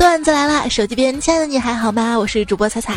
[0.00, 2.18] 段子来了，手机边亲爱的你还好吗？
[2.18, 2.94] 我是主播彩彩，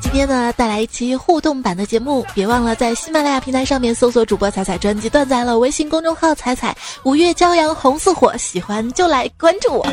[0.00, 9.86] 今天呢带来一期互动版的节目，别忘了在喜马拉雅平台上面搜索主播彩彩专辑段子来了，微信公众号彩彩五月骄阳红似火，喜欢就来关注我。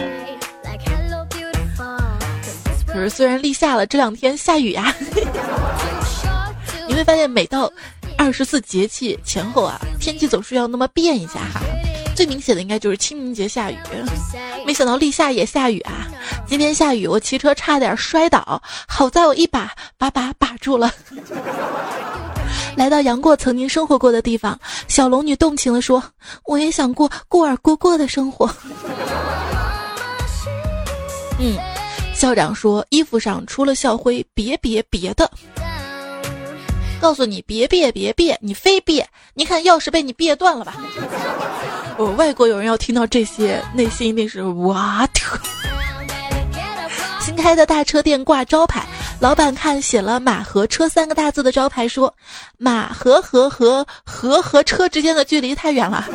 [2.88, 4.96] 可是虽然立夏了，这两天下雨呀，
[6.88, 7.70] 你会发现每到
[8.18, 11.60] 二十四节气前后啊，天气总是要那么变一下哈。
[12.18, 13.78] 最明显的应该就是清明节下雨，
[14.66, 16.08] 没想到立夏也下雨啊！
[16.48, 20.92] 今天下雨，我骑车差点摔倒，好在我一把把把把住了。
[22.76, 26.04] 来到杨过曾经生活过的地方，小龙女动情地说
[26.46, 28.50] ：“我也想过过儿过过的生活。”
[31.38, 31.56] 嗯，
[32.16, 35.30] 校长说衣服上除了校徽，别别别的。
[37.00, 39.08] 告诉你别别别别，你非别！
[39.36, 40.74] 你看钥匙被你别断了吧？
[41.98, 45.40] 我外国有人要听到这些，内心一定是哇特。
[47.20, 48.86] 新开的大车店挂招牌，
[49.20, 52.14] 老板看写了“马和车”三个大字的招牌，说
[52.58, 56.08] ：“马和和和和和车之间的距离太远了。”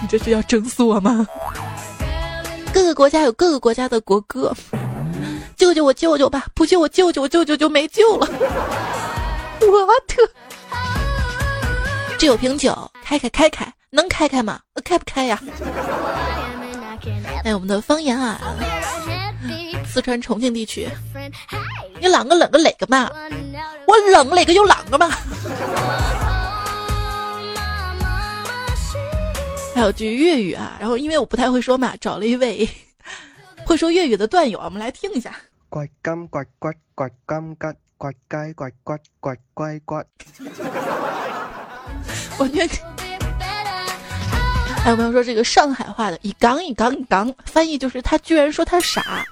[0.00, 1.26] 你这是要整死我吗？
[2.72, 4.54] 各个国家有各个国家的国歌，
[5.56, 6.46] 救救我舅舅吧！
[6.54, 8.26] 不救我舅舅，我舅舅就没救了。
[9.60, 10.22] 我特，
[12.16, 13.70] 这有瓶酒，开开开开。
[13.90, 14.60] 能开开吗？
[14.84, 15.40] 开不开呀？
[17.44, 18.40] 哎，我们的方言啊，
[19.86, 20.88] 四川重庆地区，
[22.00, 23.10] 你啷个冷个哪个嘛？
[23.86, 25.10] 我冷哪个就啷个嘛。
[29.74, 32.68] 还有句粤语啊，然后因为我不太会说嘛，找了一位
[33.66, 35.34] 会说粤语的段友，我们来听一下。
[35.68, 39.94] 怪金怪骨怪金骨怪鸡怪骨怪龟骨。
[42.38, 42.99] 我觉得。
[44.82, 49.24] 还有朋友说这个上海话的一杠一杠一杠，翻译就是他居然说他傻。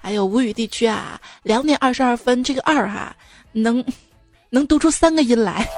[0.00, 3.14] 还有吴语地区啊，两点二十二分，这个二哈
[3.52, 3.84] 能
[4.50, 5.68] 能读出三个音来。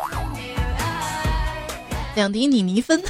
[2.15, 3.03] 两滴你泥分。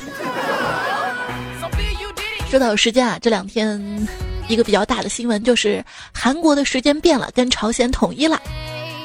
[2.48, 4.08] 说到时间啊，这两天
[4.48, 8.40] 一个比较大的新闻就是韩国的时间变了，跟朝鲜统一了。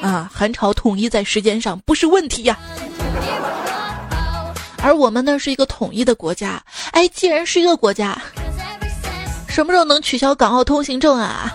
[0.02, 2.58] 啊，韩朝统一在时间上不是问题呀。
[4.82, 6.62] 而我们呢是一个统一的国家，
[6.94, 8.16] 哎，既然是一个国家，
[9.48, 11.52] 什么时候能取消港澳通行证啊？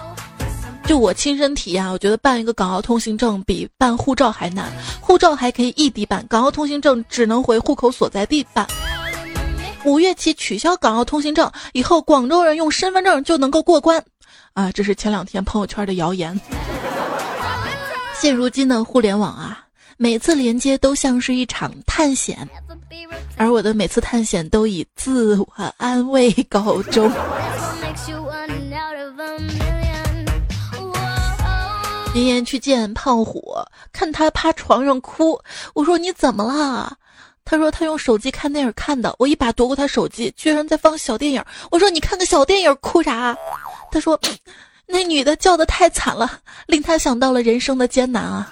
[0.86, 4.70] 就我亲身体验，我觉得办一个港澳通行证比办护照还难。
[5.00, 8.68] 护照还可以异地办，港澳通行证只能回户口所在地办。
[9.86, 14.04] 五月起取消港澳通行证，以后广州人用身份证就能够过关。
[14.54, 16.38] 啊，这是前两天朋友圈的谣言。
[18.20, 19.64] 现如今的互联网啊，
[19.96, 22.50] 每次连接都像是一场探险。
[23.38, 27.12] 而我的每次探险都以自我安慰告终。
[32.16, 33.56] 妍妍去见胖虎，
[33.94, 35.40] 看他趴床上哭，
[35.74, 36.98] 我说你怎么了？
[37.46, 41.44] 他说他用手机看电影看的，我一把夺过他手机，居然在放小电影。
[41.72, 43.38] 我说你看个小电影哭啥？
[43.92, 44.20] 他说
[44.86, 48.52] 那女的叫的太惨了，令他想到了人生的艰难啊。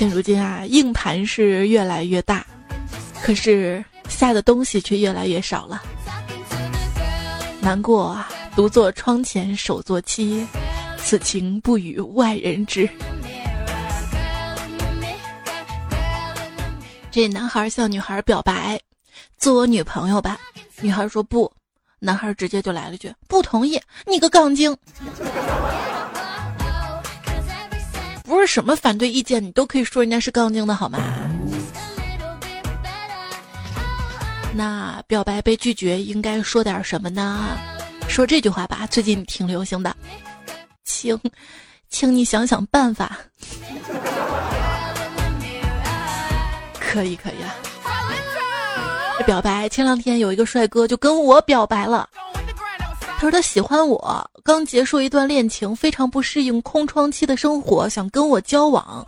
[0.00, 2.46] 现如今啊，硬盘是越来越大，
[3.22, 5.82] 可是下的东西却越来越少了。
[7.60, 10.46] 难过啊，独坐窗前手作妻，
[10.96, 12.88] 此情不与外人知。
[17.10, 18.80] 这男孩向女孩表白，
[19.36, 20.40] 做我女朋友吧。
[20.80, 21.52] 女孩说不，
[21.98, 24.74] 男孩直接就来了句不同意，你个杠精。
[28.30, 31.00] 不是什么反对意见，你都可以说人家是杠精的好吗？
[34.54, 37.58] 那表白被拒绝，应该说点什么呢？
[38.06, 39.92] 说这句话吧，最近挺流行的，
[40.84, 41.18] 请，
[41.88, 43.18] 请你想想办法。
[46.78, 47.50] 可以可以啊。
[49.26, 52.08] 表白，前两天有一个帅哥就跟我表白了。
[53.20, 59.06] 他说他喜欢我，刚结束一段恋情，非常不适应空窗期的生活，想跟我交往。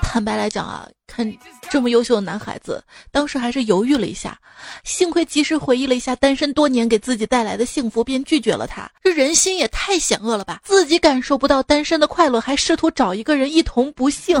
[0.00, 1.28] 坦白来讲啊，看
[1.68, 2.80] 这么优秀的男孩子，
[3.10, 4.38] 当时还是犹豫了一下，
[4.84, 8.88] 幸亏及时回忆了一下单身多年给自己带来的幸福，便拒绝了他。
[9.02, 10.60] 这人心也太险恶了吧！
[10.62, 14.40] 自己感受不到单身的快乐，还试图找一个人一同不幸。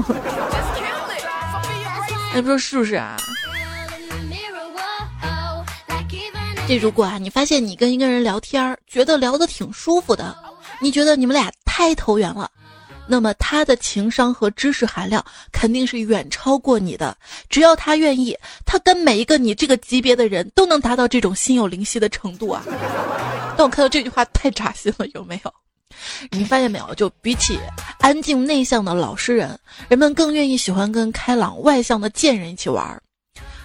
[2.32, 3.16] 你 说是不是啊？
[6.68, 10.36] 这如果啊，你发现你跟一个人聊天儿，觉得聊得挺舒服的，
[10.80, 12.50] 你觉得你们俩太投缘了，
[13.06, 17.16] 那么他的情商和知识含量肯定是远超过你的。
[17.48, 22.64] 只要他愿意，他跟每一个你这个级别的人都能达到这种心有灵犀的程度啊！
[23.56, 25.54] 但我看到这句话太扎心了，有没有？
[26.32, 26.94] 你发现没有？
[26.96, 27.56] 就比起
[28.00, 29.56] 安静内向的老实人，
[29.88, 33.00] 人们更愿意喜欢跟开朗外向的贱人一起玩儿，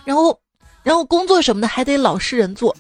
[0.06, 0.40] 然后，
[0.84, 2.76] 然后工作什么的还得老实人做。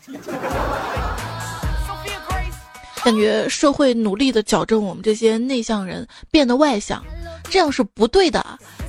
[3.03, 7.03] 感觉社会努力的矫正我们这些内向人变得外向，
[7.49, 8.45] 这样是不对的。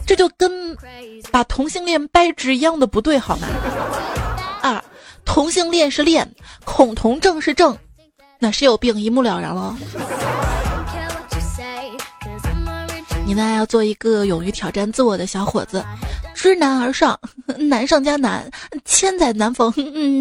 [0.07, 0.77] 这就跟
[1.31, 3.49] 把同性恋掰直一样的不对，好吗？
[4.61, 4.83] 二，
[5.25, 6.31] 同性恋是恋，
[6.65, 7.77] 恐同症是症，
[8.39, 9.75] 那谁有病一目了然了。
[13.25, 15.83] 你呢，要做一个勇于挑战自我的小伙子，
[16.43, 17.17] 知难而上，
[17.57, 18.51] 难上加难，
[18.85, 19.73] 千载难逢，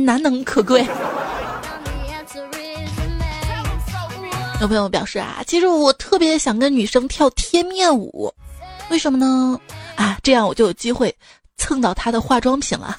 [0.05, 0.87] 难能可贵。
[4.61, 8.31] 有朋友表示啊，其实我特别想跟女生跳贴面舞，
[8.91, 9.59] 为什么呢？
[9.95, 11.11] 啊，这样我就有机会
[11.57, 12.95] 蹭到她的化妆品了。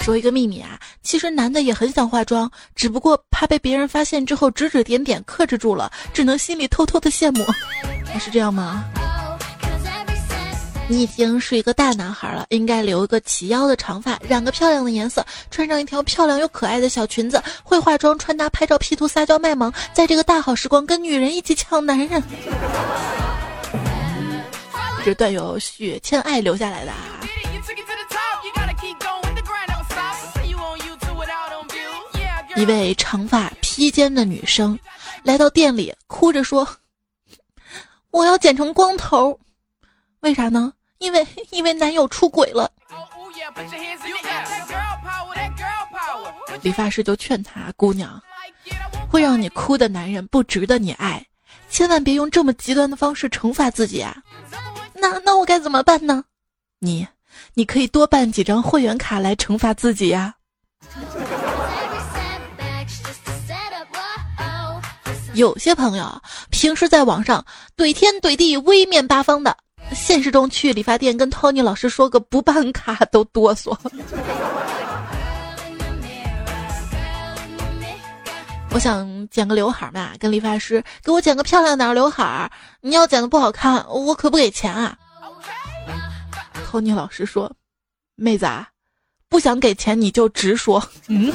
[0.00, 7.44] 说一个秘密啊，其实男的也很想化妆，只不过怕被别人发现之后指指点点，克制住了，只能心里偷偷的羡慕。
[8.20, 8.84] 是这样吗？
[10.90, 22.20] 你已经是一个大男孩了，应该留一个齐腰的长发，染个漂亮的颜色，穿上一条漂亮又可爱的小裙子，会化妆、穿搭、拍照、P 图、撒娇卖萌，在这个大好时光跟女人一起抢男人。
[25.04, 26.92] 这段友雪倩爱留下来的。
[32.56, 34.76] 一位长发披肩的女生
[35.22, 36.66] 来到店里，哭着说
[38.10, 39.38] ：“我要剪成光头，
[40.18, 42.70] 为啥呢？”因为 因为男友出轨了，
[46.62, 48.22] 理发师就劝他姑娘，
[49.10, 51.26] 会让你哭的男人不值得你爱，
[51.68, 54.14] 千万别用这么极端的方式惩罚自己啊！
[54.94, 56.22] 那那我该怎么办呢？
[56.78, 57.06] 你
[57.54, 60.34] 你可以多办几张会员卡来惩罚自己呀。
[65.34, 67.44] 有些朋友平时在网上
[67.76, 69.56] 怼天怼地，威面八方的。
[69.92, 73.76] 现实中去理发店跟 Tony 老师说个不办卡都哆嗦。
[78.72, 82.48] 我想剪个刘海嘛，跟理发师给我剪个漂亮点刘海儿。
[82.80, 84.96] 你要剪的不好看，我可不给钱啊。
[86.70, 87.50] Tony 老师说
[88.14, 88.68] ：“妹子啊，
[89.28, 91.32] 不想给钱你就直说。”嗯。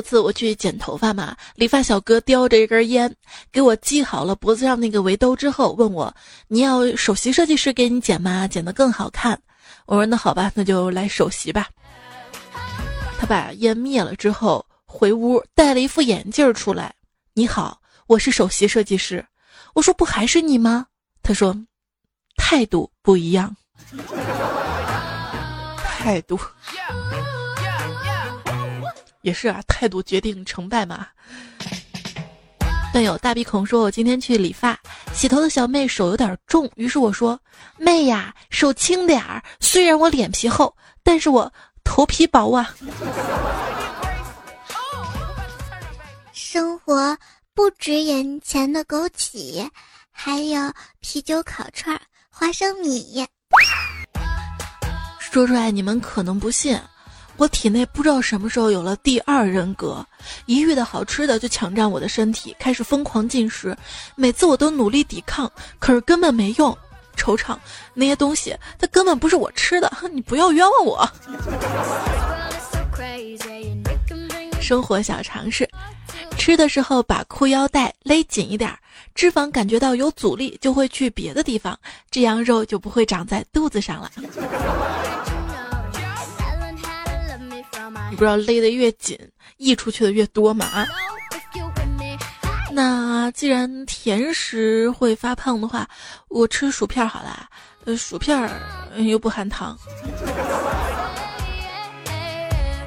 [0.00, 3.14] 次我去剪头发嘛，理发小哥叼着一根烟，
[3.52, 6.14] 给我系好了脖子上那个围兜之后，问我
[6.48, 8.46] ：“你要首席设计师给你剪吗？
[8.48, 9.40] 剪得更好看。”
[9.86, 11.68] 我说：“那好吧，那就来首席吧。”
[13.18, 16.94] 他把烟灭了之后，回屋戴了一副眼镜出来。
[17.34, 19.24] “你好，我是首席设计师。”
[19.74, 20.86] 我说：“不还是你吗？”
[21.22, 21.56] 他说
[22.36, 23.54] ：“态度不一样。”
[25.84, 26.38] 态度。
[29.22, 31.06] 也是啊，态度决定成败嘛。
[32.92, 34.76] 段友大鼻孔说：“我今天去理发，
[35.14, 37.38] 洗头的小妹手有点重，于是我说
[37.78, 40.74] ：‘妹呀，手轻点儿。’虽然我脸皮厚，
[41.04, 41.52] 但是我
[41.84, 42.74] 头皮薄啊。”
[46.32, 47.16] 生活
[47.54, 49.70] 不止眼前的枸杞，
[50.10, 50.60] 还有
[50.98, 51.96] 啤酒、烤串、
[52.28, 53.24] 花生米。
[55.20, 56.76] 说出来你们可能不信。
[57.40, 60.04] 我体内不知道什么时候有了第二人格，
[60.44, 63.74] 一遇到好吃的就抢占我的身体，开始疯狂进食。
[64.14, 66.76] 每次我都努力抵抗，可是根本没用。
[67.16, 67.56] 惆怅，
[67.94, 71.10] 那些东西它根本不是我吃的， 你不要冤枉我。
[74.60, 75.66] 生活小常识：
[76.36, 78.70] 吃的时候把裤腰带勒紧一点，
[79.14, 81.78] 脂肪感觉到有阻力就会去别的地方，
[82.10, 84.10] 这样肉就不会长在肚子上了。
[88.10, 89.16] 你不知道勒得越紧，
[89.56, 90.84] 溢出去的越多嘛啊？
[92.72, 95.88] 那既然甜食会发胖的话，
[96.28, 97.48] 我吃薯片好了。
[97.84, 98.36] 呃，薯片
[98.96, 99.78] 又不含糖，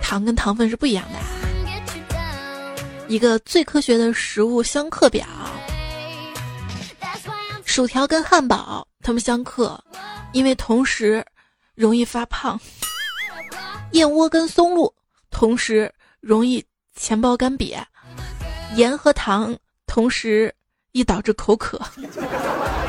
[0.01, 1.19] 糖跟糖分是不一样的。
[3.07, 5.25] 一个最科学的食物相克表：
[7.65, 9.81] 薯条跟汉堡，它们相克，
[10.31, 11.25] 因为同时
[11.75, 12.59] 容易发胖。
[13.91, 14.93] 燕窝跟松露。
[15.33, 16.63] 同时容易
[16.95, 17.83] 钱包干瘪，
[18.75, 20.53] 盐和糖同时
[20.93, 21.81] 易导致口渴，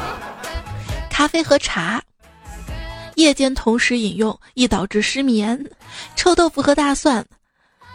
[1.10, 2.02] 咖啡和茶
[3.16, 5.58] 夜间同时饮用易导致失眠，
[6.14, 7.24] 臭豆腐和大蒜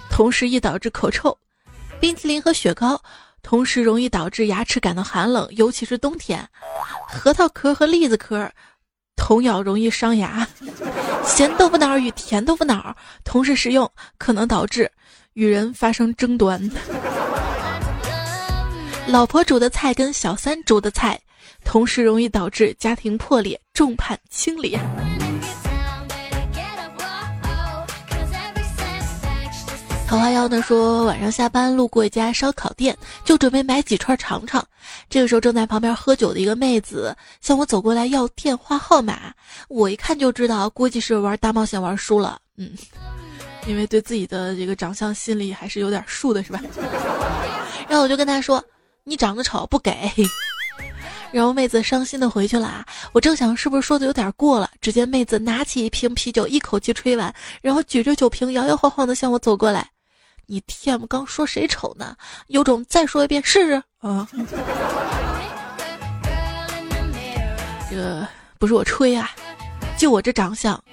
[0.10, 1.38] 同时易导致口臭，
[2.00, 3.02] 冰淇淋和雪糕
[3.42, 6.46] 同时容易导致牙齿感到寒冷，尤其是冬天。
[7.08, 8.52] 核桃壳和栗子壳
[9.20, 10.48] 同咬容易伤牙。
[11.26, 14.90] 咸豆腐脑与甜豆腐脑同时食用，可能导致
[15.34, 16.60] 与人发生争端。
[19.06, 21.20] 老婆煮的菜跟小三煮的菜
[21.66, 24.78] 同时容易导致家庭破裂，众叛亲离。
[30.10, 34.68] 桃花妖呢说，晚上下班路过一家烧烤店，就准备买几串尝尝。
[35.08, 39.32] 这个时候，正在旁边喝酒的一个妹子向我走过来要电话号码，
[39.68, 42.40] 我一看就知道，估计是玩大冒险玩输了。
[42.58, 42.72] 嗯，
[43.68, 46.60] 因为对自己的这个长相心里还是有点数的，是吧？
[47.88, 48.64] 然后我就跟他说
[49.06, 50.12] ：“你长得丑，不给。”
[51.32, 52.84] 然后妹子伤心的回去了啊。
[53.12, 59.88] 我正想是不是说的有点过了，只见妹子拿起一瓶啤酒，一口气吹完，然后举着酒瓶摇摇晃晃的向我走过来。
[60.52, 62.16] 你 TM 刚说谁丑呢？
[62.48, 64.28] 有种再说一遍试试啊！
[67.92, 68.28] 这
[68.58, 69.30] 不是我吹啊，
[69.96, 70.84] 就我这长相，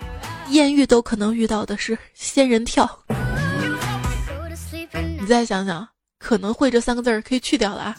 [0.48, 2.86] 艳遇都可能遇到的是仙人跳。
[5.18, 7.96] 你再想想，可能会这三个字儿可以去掉了啊。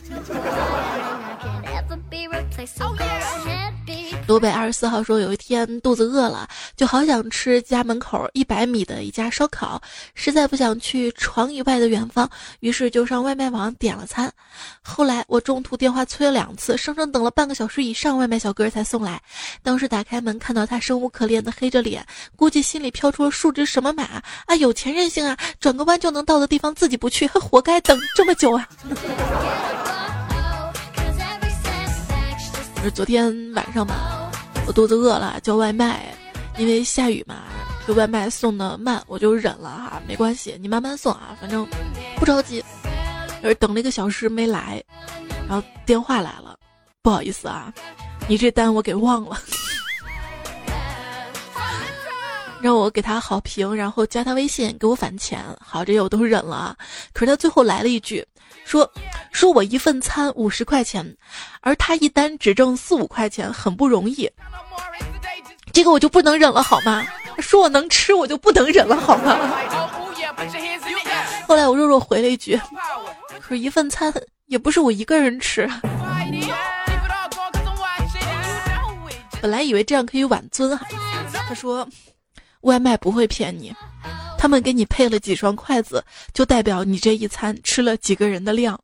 [4.28, 9.82] 罗北二十四号说，有一天肚子饿了，就好想吃家门口一百米的一家烧烤，
[10.16, 12.30] 实在不想去床以外的远方，
[12.60, 14.30] 于是就上外卖网点了餐。
[14.82, 19.22] 后来我中途电话催了两次，生生等了半个小时以上，外卖小哥才送来。
[19.64, 22.06] 当时打开门看到他生无可恋的黑着脸，
[22.36, 24.04] 估计心里飘出了数只什么马
[24.46, 28.68] 啊，有钱任性啊，转个弯就能到的地方自己不去，还活该等这么久啊！
[32.94, 34.17] 昨天晚上吧，
[34.68, 36.14] 我肚子饿了，叫外卖，
[36.58, 37.44] 因为下雨嘛，
[37.88, 41.66] 这外卖送的慢，我就忍了哈，没关系，你慢慢送啊，反正
[42.18, 42.62] 不着急。
[43.42, 44.84] 而等了一个小时没来，
[45.48, 46.58] 然后电话来了，
[47.02, 47.74] 不好意思啊，
[48.28, 49.40] 你这单我给忘了，
[52.60, 55.42] 让我给他好评，然后加他微信给我返钱。
[55.62, 56.76] 好，这些我都忍了，
[57.14, 58.26] 可是他最后来了一句。
[58.68, 58.92] 说
[59.32, 61.16] 说我一份餐五十块钱，
[61.62, 64.30] 而他一单只挣四五块钱，很不容易。
[65.72, 67.02] 这个我就不能忍了好吗？
[67.40, 69.40] 说我能吃，我就不能忍了好吗？
[71.48, 72.60] 后来我弱弱回了一句
[73.40, 74.14] ：“可是一份餐
[74.48, 75.70] 也不是我一个人吃。”
[79.40, 80.86] 本来以为这样可以挽尊哈，
[81.48, 81.88] 他说
[82.62, 83.74] ：“外卖不会骗你。”
[84.38, 86.04] 他们给你配了几双筷子，
[86.34, 88.80] 就代表你这一餐吃了几个人的量。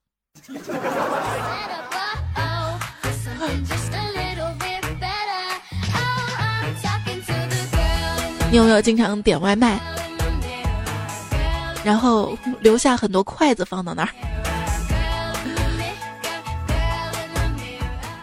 [8.52, 9.80] 你有没有经常点外卖，
[11.84, 14.10] 然后留下很多筷子放到那儿？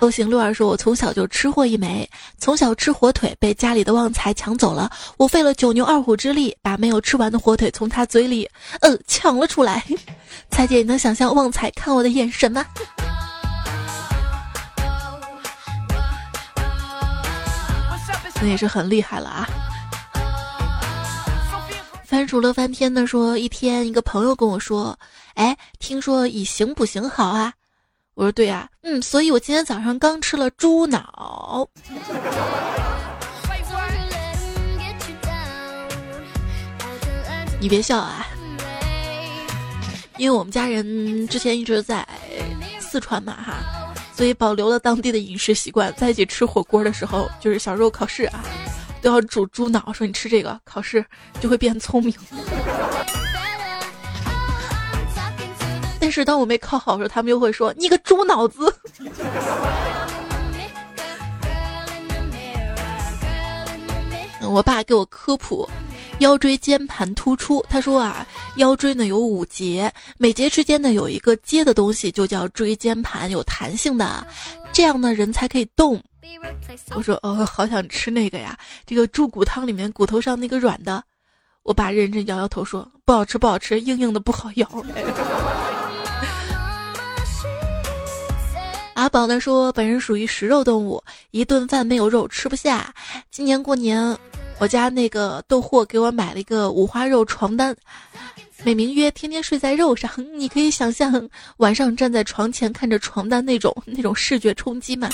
[0.01, 4.91] 都行，六儿说：“我从小就吃货一枚，从小吃火腿被家里的旺财抢走了。
[5.19, 8.49] 我费了九牛二虎之力，把没有吃完的火腿从他嘴里，
[8.81, 9.85] 呃，抢了出来。
[10.51, 12.65] 彩姐，你能想象旺财看我的眼神吗？
[18.41, 19.47] 那也是很厉害了啊！
[22.07, 24.99] 番薯乐翻天的说，一天一个朋友跟我说，
[25.35, 27.53] 哎，听说以形补形好啊。”
[28.15, 31.69] 我说对呀，嗯，所以我今天早上刚吃了猪脑。
[37.61, 38.27] 你别笑啊，
[40.17, 42.07] 因为我们家人之前一直在
[42.79, 48.43] 四川嘛哈，所以保留了当地的饮食习惯，在一起吃火锅的时候，就是小时候考试啊，
[49.03, 51.05] 都要煮猪脑，说你吃这个考试
[51.39, 52.15] 就会变聪明。
[56.01, 58.75] 但是当我没考好的时候，他们又会说你个猪脑子。
[64.43, 65.69] 我爸给我科普，
[66.19, 67.65] 腰椎间盘突出。
[67.69, 68.27] 他说啊，
[68.57, 74.27] 腰椎呢有五节，每节之间呢有一个接的东西，就叫椎间盘，有弹性的，
[74.73, 76.03] 这样呢人才可以动。
[76.95, 81.05] 我说哦，好想吃那个呀，这个猪骨汤里面骨头上那个软的。
[81.63, 84.69] 我爸认真摇摇头说不好吃，不好吃，硬硬的不好咬。
[88.95, 92.93] 阿宝呢说：“本人属于食肉动物，一顿饭没有肉吃不下。
[93.31, 94.17] 今年过年，
[94.59, 97.75] 我家那个豆货给我买了一个五花肉床单，
[98.63, 100.11] 美名曰‘天天睡在肉上’。
[100.37, 101.29] 你可以想象
[101.59, 105.09] 晚上站在床前看着床单那种那种视觉冲击吗？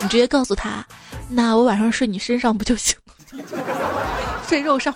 [0.00, 0.84] 你直接告诉他，
[1.28, 2.96] 那我晚上睡你身上不就行？
[4.48, 4.92] 睡肉上。”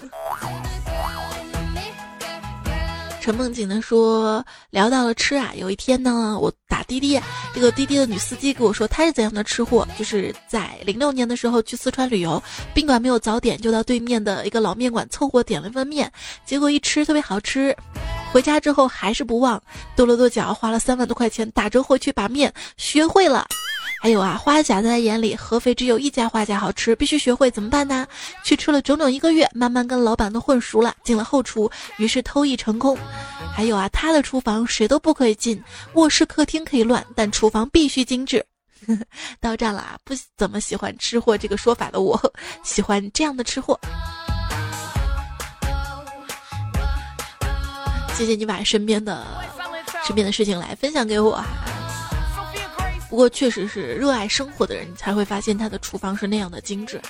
[3.31, 7.17] 陈梦景呢说聊到了吃啊，有一天呢，我打滴滴，
[7.55, 12.43] 这个滴滴的女司机跟我说她是怎样的吃货，就是在零六年的时候去四川旅游，
[12.75, 16.11] 宾馆没有早点，就到对面的一个老面馆凑合点了一份面，
[16.45, 17.73] 结果一吃特别好吃，
[18.33, 19.63] 回家之后还是不忘，
[19.95, 23.47] 跺了跺脚，花了三万多块钱打折回去把面学会了。
[23.99, 28.07] 还有啊，花甲在他眼里，合肥只有一家花甲好吃，必须学会怎么办呢？
[28.45, 32.97] 去吃了整整一个月，慢慢跟老板都混熟了，进了后厨，于是偷艺成功。
[33.55, 35.63] 还有啊，他的厨房谁都不可以进，
[35.95, 38.45] 卧室客厅可以乱，但厨房必须精致。
[39.41, 42.19] 到站了啊，不怎么喜欢吃货这个说法的我，
[42.63, 43.79] 喜欢这样的吃货。
[48.15, 49.27] 谢谢你把身边的
[50.07, 51.43] 身边的事情来分享给我。
[53.11, 57.01] 不过确实是热爱生活的人才会发现他的厨房是那样的精致。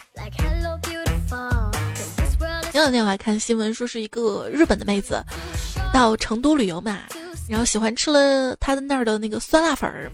[2.73, 5.23] 前两天我还看新闻说是一个日本的妹子
[5.93, 7.01] 到成都旅游嘛，
[7.47, 10.11] 然后喜欢吃了他的那儿的那个酸辣粉儿，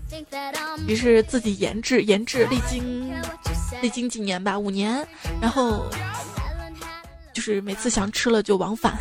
[0.88, 3.12] 于是自己研制研制，历经
[3.80, 5.06] 历经几年吧，五年，
[5.40, 5.86] 然后
[7.32, 8.98] 就是每次想吃了就往返，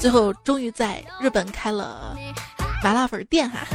[0.00, 2.14] 最后终于在日本开了
[2.82, 3.66] 麻辣粉店哈。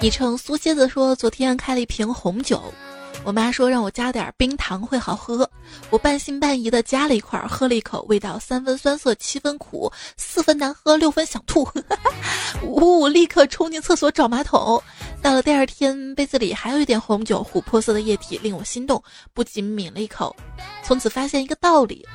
[0.00, 2.62] 昵称苏蝎子说：“昨天开了一瓶红酒，
[3.24, 5.48] 我妈说让我加点冰糖会好喝，
[5.90, 11.68] 我半信半疑的加了一块，喝了一口，味道三分酸涩，七分苦，四分难喝，六分想吐。
[12.62, 14.80] 呜，立刻冲进厕所找马桶。
[15.20, 19.02] 到了第二天，杯子里还有一点红酒，琥珀色的液体令我心动，
[19.34, 20.34] 不仅抿了一口，
[20.84, 22.06] 从此发现一个道理：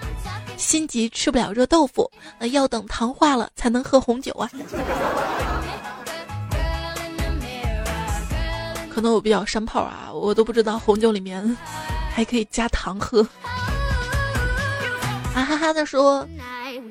[0.55, 2.09] 心急吃不了热豆腐，
[2.39, 4.49] 那要等糖化了才能喝红酒啊。”
[8.93, 11.57] 可能我比较山炮啊，我都不知道红酒里面
[12.13, 13.27] 还可以加糖喝。
[15.33, 16.27] 啊哈哈的说，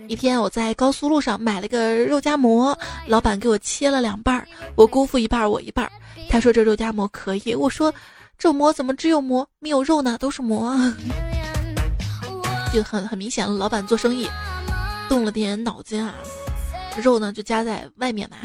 [0.09, 5.93] 一天我在高速路上买了个肉夹馍，老板给我切了两半儿，我姑父一半儿，我一半儿。
[6.29, 7.95] 他说这肉夹馍可以，我说
[8.37, 10.19] 这馍怎么只有馍没有肉呢？
[10.19, 10.75] 都是馍。
[12.73, 14.29] 就很很明显了，老板做生意
[15.09, 16.15] 动了点脑筋啊，
[16.97, 18.37] 肉呢就夹在外面嘛。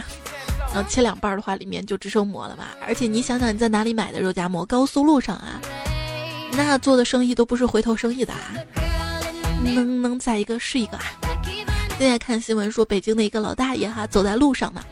[0.74, 2.66] 然后切两半的话，里面就只剩馍了嘛。
[2.86, 4.66] 而且你想想，你在哪里买的肉夹馍？
[4.66, 5.60] 高速路上啊，
[6.52, 8.54] 那做的生意都不是回头生意的啊。
[9.64, 11.04] 能能宰一个是一个啊。
[11.98, 14.84] 现在看新闻说，北京的一个老大爷哈走在路上呢，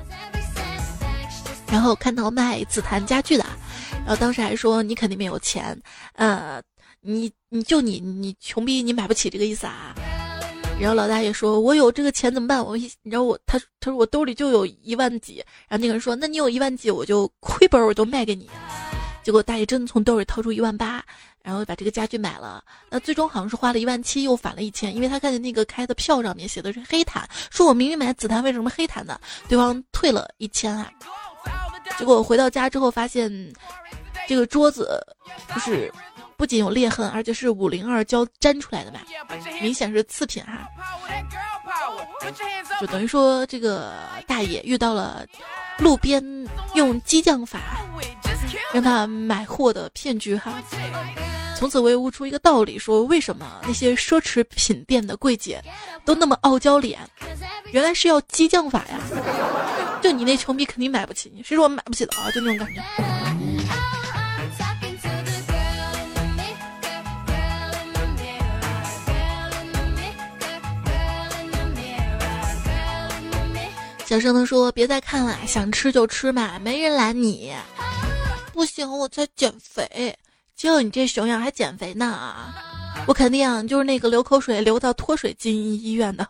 [1.71, 3.45] 然后看到卖紫檀家具的，
[3.91, 5.79] 然后当时还说你肯定没有钱，
[6.13, 6.59] 呃，
[7.01, 9.93] 你你就你你穷逼，你买不起这个意思啊。
[10.77, 12.63] 然后老大爷说：“我有这个钱怎么办？
[12.63, 15.37] 我一，你知道我，他他说我兜里就有一万几。
[15.67, 18.49] 然后那个人说：那你有一万几，我就亏本，我都卖给你。
[19.23, 21.03] 结果大爷真的从兜里掏出一万八，
[21.41, 22.63] 然后把这个家具买了。
[22.89, 29.19] 那最终好像是花了一万七，又返了一千，因为他看见那个开的票上面写的是黑檀，说我明明买紫檀，为什么黑檀的？
[29.47, 30.91] 对方退了一千啊。
[31.97, 33.31] 结果回到家之后发现，
[34.27, 35.01] 这个桌子
[35.55, 35.91] 就是。”
[36.37, 38.99] 不仅有裂痕，而且是五零二胶粘出来的嘛，
[39.61, 40.67] 明显是次品哈。
[42.79, 43.93] 就等于说这个
[44.27, 45.25] 大爷遇到了
[45.77, 46.23] 路边
[46.73, 47.59] 用激将法
[48.73, 50.53] 让他买货的骗局哈。
[51.57, 55.63] 从此我也悟出一个道理，说为什么那些奢侈品店的柜姐
[56.03, 56.99] 都那么傲娇脸，
[57.71, 58.99] 原来是要激将法呀。
[60.01, 62.29] 就你那穷逼肯定买不起，谁说我买不起的啊？
[62.31, 62.83] 就那种感觉。
[74.15, 77.53] 小声的说：“别再看了，想吃就吃嘛，没人拦你。
[78.53, 80.17] 不行，我在减肥，
[80.55, 82.33] 就你这熊样还减肥呢？
[83.07, 86.25] 我肯定就是那个流口水流到脱水进医院的。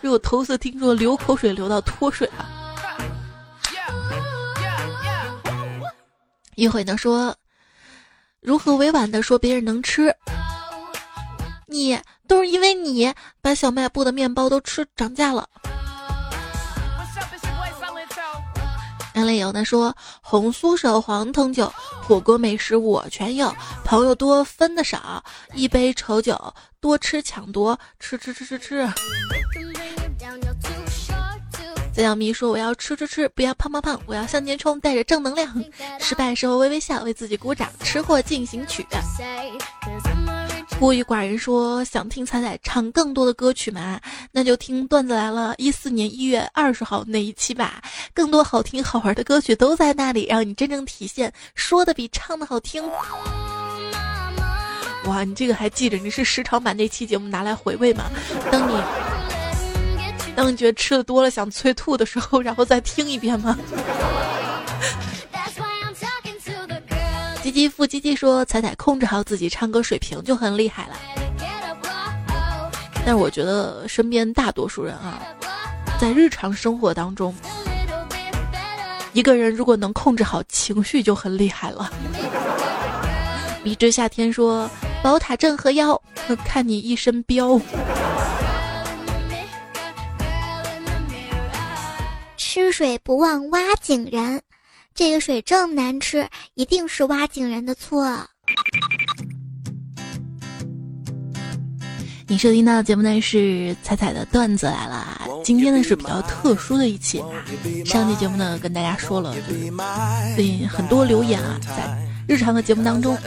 [0.00, 2.48] 如果头次听说流口水流到脱水了。
[6.54, 7.34] 一会呢说，
[8.40, 10.14] 如何委婉的说别人能吃？
[11.66, 15.48] 你都是因为你把小卖部的面包都吃涨价了。”
[19.14, 25.22] 杨磊有的说红酥手、黄藤酒、火锅美食我全有，朋友多分的少，
[25.54, 28.88] 一杯丑酒多吃抢夺，吃吃吃吃吃。
[31.92, 35.62] 曾小咪说我要吃吃吃，不要胖胖胖，我要向前冲，带着正能量。
[35.98, 37.68] 失败时候微微笑，为自己鼓掌。
[37.82, 38.86] 吃货进行曲。
[40.80, 44.00] 孤与寡人说想听彩彩唱更多的歌曲吗？
[44.32, 47.82] 那就听段子来了，一四年一月二十号那一期吧。
[48.14, 52.82] 更多好听好玩的歌曲都在那里，让你真正体现说的比唱的好听。
[55.04, 55.98] 哇，你这个还记着？
[55.98, 58.04] 你是时常把那期节目拿来回味吗？
[58.50, 58.74] 当你
[60.34, 63.58] 当你觉得吃的多了想催吐的时候，然后再听一遍吗？
[67.50, 70.96] 唧唧复唧唧说：“彩彩控制好自己唱歌水平就很厉害了。”
[73.04, 75.20] 但是我觉得身边大多数人啊，
[76.00, 77.34] 在日常生活当中，
[79.12, 81.90] 一个人如果能控制好情绪就很厉害了。
[83.64, 84.70] 迷之夏天说
[85.02, 86.00] ：“宝塔镇河妖，
[86.44, 87.60] 看你一身膘。”
[92.36, 94.40] 吃水不忘挖井人。
[94.94, 98.26] 这个水这么难吃，一定是挖井人的错。
[102.26, 107.22] 你收听到的节目呢是彩彩的段子来了，今天呢是比较特殊的一期。
[107.84, 109.34] 上期节目呢跟大家说了，
[110.36, 112.09] 最近很多留言啊在。
[112.30, 113.18] 日常的节目当中，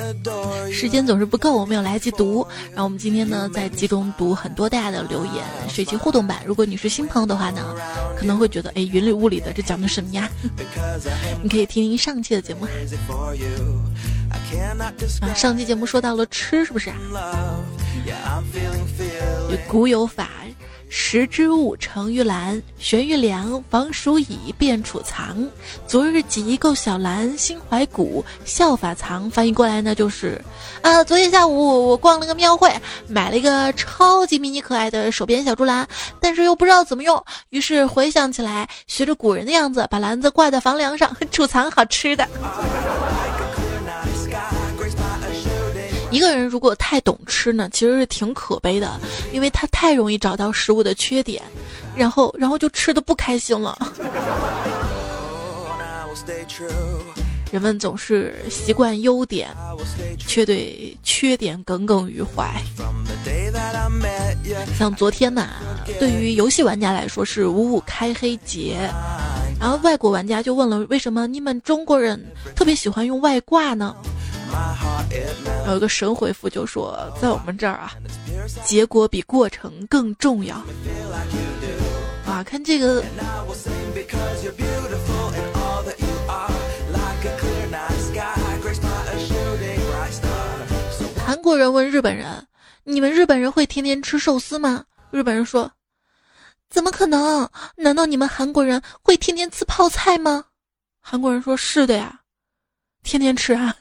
[0.72, 2.48] 时间总是不够，我没有来得及读。
[2.70, 6.42] 然后我们今天呢，在集中读很多大家的留言，水期互动版。
[6.46, 7.76] 如果你是新朋友的话呢，
[8.18, 10.30] 可能会觉得，哎，云里雾里的，这讲的什么呀？
[11.42, 12.66] 你可以听听上期的节目。
[15.36, 16.90] 上期节目说到了吃，是不是？
[19.68, 20.30] 古有法。
[20.96, 25.50] 食之物成于蓝，悬于梁，防鼠蚁，便储藏。
[25.88, 29.28] 昨日己构小蓝，心怀古，效法藏。
[29.32, 30.40] 翻译过来呢，就是，
[30.84, 32.72] 啊，昨天下午我逛了个庙会，
[33.08, 35.88] 买了一个超级迷你可爱的手编小竹篮，
[36.20, 42.28] 但是又不知道怎么用，于是回想起来，学着古人的样子，把篮子挂在房梁上，储藏好吃的。
[46.14, 49.00] 一个人如果太懂吃呢，其实是挺可悲的，
[49.34, 51.42] 因为他太容易找到食物的缺点，
[51.96, 53.76] 然后然后就吃的不开心了。
[57.52, 59.50] 人们总是习惯优点，
[60.20, 62.48] 却对缺点耿耿于怀。
[64.78, 65.50] 像昨天呐，
[66.00, 68.78] 对于游戏玩家来说是五五开黑节，
[69.60, 72.24] 然后外国玩家就问了，为什么你们中国人
[72.56, 73.96] 特别喜欢用外挂呢？
[75.68, 77.94] 有一个神回复就说，在我们这儿啊，
[78.66, 80.56] 结果比过程更重要。
[82.26, 83.04] 啊，看这个，
[91.26, 92.46] 韩国人问日本人
[92.84, 95.72] ：“你们日本人会天天吃寿司吗？”日本人说
[96.70, 97.50] ：“怎么可能？
[97.78, 100.44] 难道你们韩国人会天天吃泡菜吗？”
[101.00, 102.20] 韩国人说：“是的呀，
[103.04, 103.76] 天天吃啊。”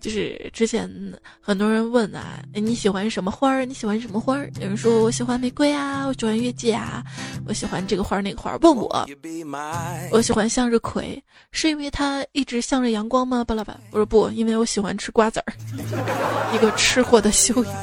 [0.00, 0.90] 就是之前
[1.40, 3.64] 很多人问啊，哎你喜欢什么花儿？
[3.64, 4.50] 你喜欢什么花儿？
[4.60, 7.02] 有人说我喜欢玫瑰啊，我喜欢月季啊，
[7.46, 8.58] 我喜欢这个花儿那个花儿。
[8.62, 9.06] 问我，
[10.10, 13.44] 我喜欢向日葵，是因为它一直向着阳光吗？
[13.44, 15.52] 巴拉巴，我说不，因为我喜欢吃瓜子儿，
[16.54, 17.74] 一个吃货的修养。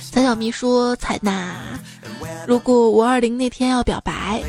[0.00, 1.78] 小小咪说：“采纳，
[2.46, 4.42] 如果五二零那天要表白，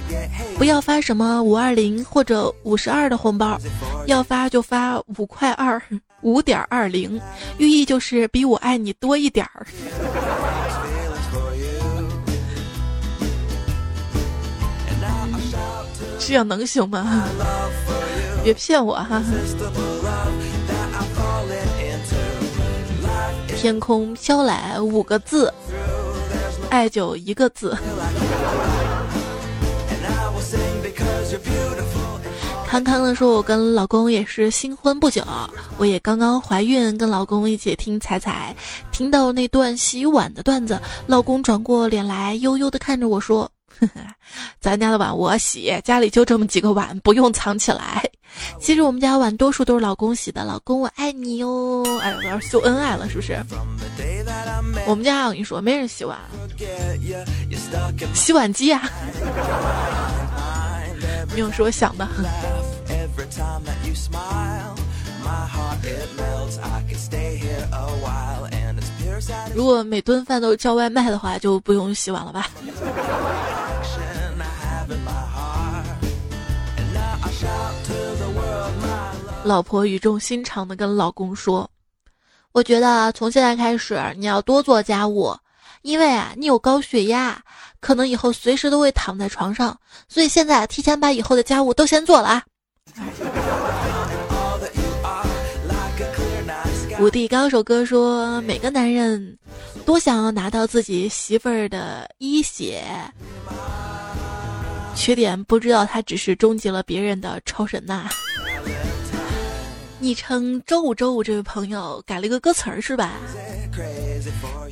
[0.58, 3.60] 不要发什么五二零或者五十二的红包。”
[4.06, 5.82] 要发就发五块二
[6.22, 7.22] 五点二零，
[7.58, 9.68] 寓意就是比我爱你多一点儿。
[16.20, 17.24] 这样能行吗？
[18.44, 19.22] 别骗我哈！
[23.56, 25.54] 天空飘来五个字，
[26.70, 27.78] 爱就一个字。
[32.68, 35.24] 康康的说：“我跟老公也是新婚不久，
[35.78, 38.54] 我也刚刚怀孕，跟老公一起听彩彩，
[38.92, 40.78] 听到那段洗碗的段子，
[41.08, 43.50] 老公转过脸来，悠悠的看着我说
[43.80, 44.02] ：‘呵 呵
[44.60, 48.04] 咱家的碗我洗，家里就这么几个碗，不用藏起来。’
[48.60, 51.84] 其实我们家碗多数都是老公洗的，老公我爱你哟！
[52.02, 53.42] 哎，我要秀恩爱了是不是？
[54.86, 56.20] 我们家我跟你说，没人洗碗，
[58.14, 58.84] 洗碗机啊。”
[61.34, 62.08] 没有是我想的。
[69.54, 72.48] 如果每顿饭都叫外卖的话，就不用洗碗了吧？
[79.44, 81.70] 老婆语重心长的跟老公说
[82.52, 85.36] ：“我觉得从现在开始，你要多做家务。”
[85.84, 87.42] 因为啊，你有高血压，
[87.80, 92.44] 可能以后随时都会躺在床上所以现在提前把以后的家务都先做了啊。
[97.00, 99.38] 五帝高手哥说每个男人
[99.86, 102.84] 都想要拿到自己媳妇儿的一血
[104.96, 108.10] 缺点不知道他只是终结了别人的超神呐。
[110.00, 113.14] 昵称周五周五这位朋友改了一个歌词儿是吧？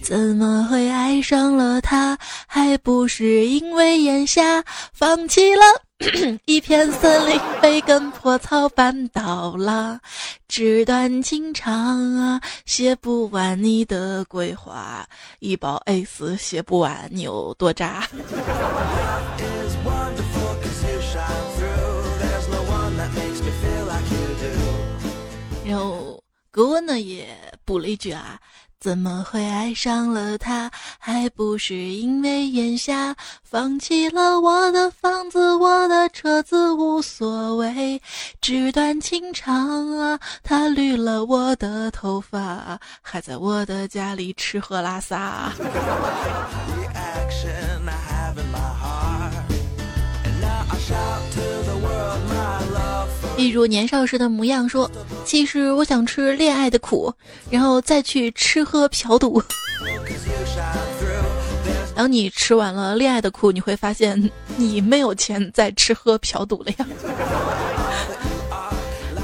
[0.02, 2.18] 怎么会爱上了他？
[2.48, 4.63] 还不是因为眼瞎
[4.94, 5.63] 放弃了
[6.46, 10.00] 一片森林，被根破草绊倒了。
[10.48, 15.08] 纸短情长啊，写不完你的鬼话。
[15.39, 18.08] 一包 A 四写不完，你有多渣？
[25.65, 27.28] 然后格温呢也
[27.65, 28.39] 补了一句啊，
[28.86, 30.69] 怎么会爱上了他？
[31.00, 38.00] 还不是因为眼瞎放弃了我的房子，我的车子无所谓，
[38.39, 45.52] 纸短情长啊，他绿了我的头发，还在我的家里吃喝拉撒。
[53.38, 54.89] 一如年少时的模样，说
[55.26, 57.13] ：“其实我想吃恋爱的苦，
[57.50, 59.41] 然后再去吃喝嫖赌。
[61.93, 66.88] 当你吃完了恋爱的苦，你会发现你没有钱再吃喝嫖赌了呀。”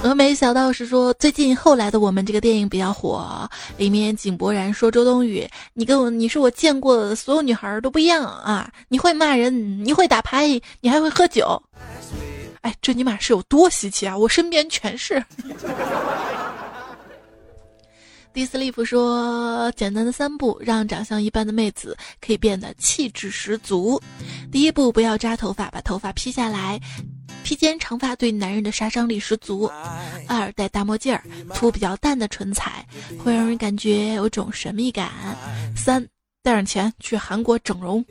[0.04, 3.48] 峨眉小道士说：“最近后来的我们这个电影比较火，
[3.78, 8.68] 里面井柏然说周冬雨，你跟我你是我见过的所有女孩都不一样啊！
[8.90, 11.62] 你会骂人，你会打牌，你还会喝酒。”
[12.62, 14.18] 哎，这尼玛是有多稀奇啊！
[14.18, 15.24] 我身边全是。
[18.34, 24.02] 迪斯利夫说：“简单的三步，让长相一般的妹子可以变得气质十足。
[24.50, 26.80] 第一步，不要扎头发，把头发披下来，
[27.44, 29.70] 披肩长发对男人的杀伤力十足。
[30.30, 31.22] 二，戴大墨镜儿，
[31.54, 32.88] 涂比较淡的唇彩，
[33.22, 35.12] 会让人感觉有种神秘感。
[35.76, 36.08] 三，
[36.42, 38.02] 带上钱去韩国整容。”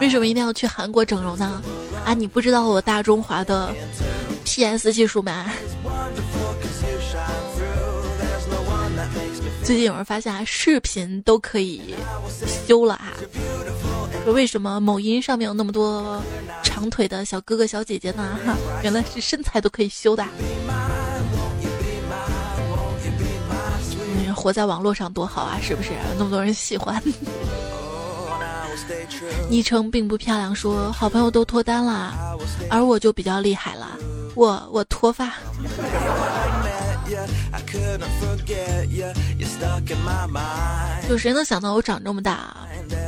[0.00, 1.62] 为什么一定要去韩国整容呢？
[2.04, 3.74] 啊，你不知道我大中华的
[4.44, 5.46] PS 技术吗？
[9.62, 11.94] 最近有人发现啊，视频都可以
[12.66, 13.12] 修了啊。
[14.24, 16.22] 说为什么某音上面有那么多
[16.62, 18.38] 长腿的小哥哥小姐姐呢？
[18.46, 20.24] 哈， 原来是身材都可以修的。
[24.18, 25.90] 你活在网络上多好啊，是不是？
[26.18, 27.02] 那么多人喜欢。
[29.48, 32.14] 昵称并不漂亮，说好朋友都脱单了，
[32.70, 33.96] 而我就比较厉害了，
[34.34, 35.34] 我我脱发。
[41.08, 42.56] 有谁能想到我长这么大，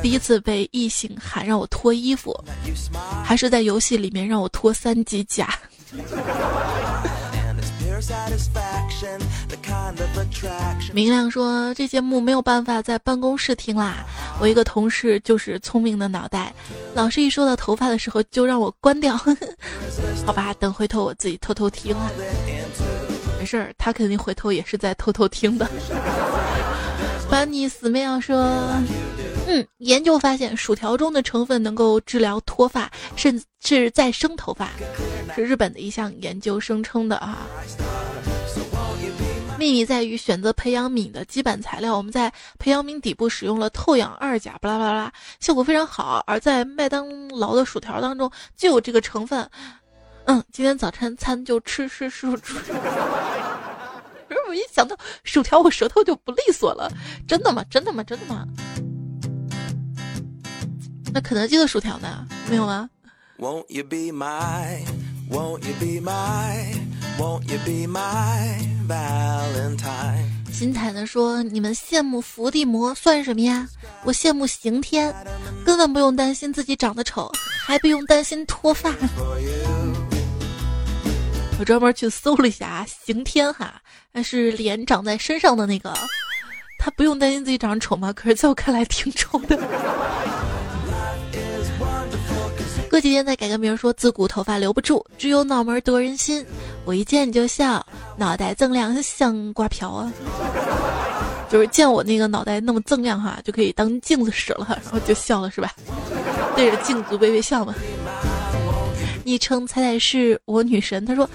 [0.02, 2.32] 第一次被异性喊让我脱衣服，
[3.24, 5.52] 还是在游戏里面让我脱三级甲？
[10.94, 14.04] 明亮说：“这节目没有办法在办公室听啦，
[14.40, 16.52] 我一个同事就是聪明的脑袋，
[16.94, 19.16] 老师一说到头发的时候就让我关掉。
[20.24, 21.96] 好吧，等回头我自己偷偷听。
[23.38, 25.68] 没事儿，他肯定回头也是在偷偷听的。
[27.30, 28.72] ”班尼死妹要说。
[29.50, 34.68] 嗯，研究发现薯条中的成分能够治疗脱发，甚至再生头发，
[35.34, 37.46] 是日本的一项研究声称的啊。
[39.58, 46.22] 秘密在于选择培养皿的基本材料，我们在培养皿底部使用了透氧二甲，巴拉巴拉，效果非常好。
[46.26, 49.50] 而在麦当劳的薯条当中就有这个成分。
[50.26, 52.58] 嗯，今天早餐餐就吃吃薯薯。
[54.46, 56.90] 我一想到薯条，我舌头就不利索了。
[57.26, 57.64] 真的吗？
[57.70, 58.04] 真的吗？
[58.04, 58.46] 真的吗？
[61.12, 62.26] 那肯德基的薯条呢？
[62.48, 62.88] 没有吗？
[70.52, 73.68] 新彩的说：“你们羡慕伏地魔算什么呀？
[74.04, 75.14] 我羡慕刑天，
[75.64, 77.30] 根本不用担心自己长得丑，
[77.64, 78.92] 还不用担心脱发。
[81.60, 83.80] 我专门去搜了一下刑天哈，
[84.12, 85.92] 那是脸长在身上的那个，
[86.78, 88.12] 他不用担心自己长得丑吗？
[88.12, 89.58] 可是在我看来挺丑的。”
[92.90, 96.44] 过几天再改个名，说自古头发留不住，只有脑门得人心。
[96.84, 97.84] 我一见你就笑，
[98.16, 100.12] 脑袋锃亮像瓜瓢啊！
[101.50, 105.74] 就是见我那个脑袋那么锃亮哈，就可以当镜子使了，然后就笑了是吧？
[106.56, 107.74] 对着镜子微微笑嘛。
[109.24, 111.28] 昵称彩彩是我女神，她说。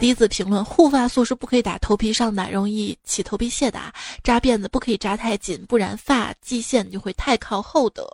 [0.00, 3.80] 第一次评论：护发素是不可以打头皮上的，容易起头皮屑的。
[4.22, 8.06] 扎辫子不可以扎太紧，不然发际线就会太靠后的。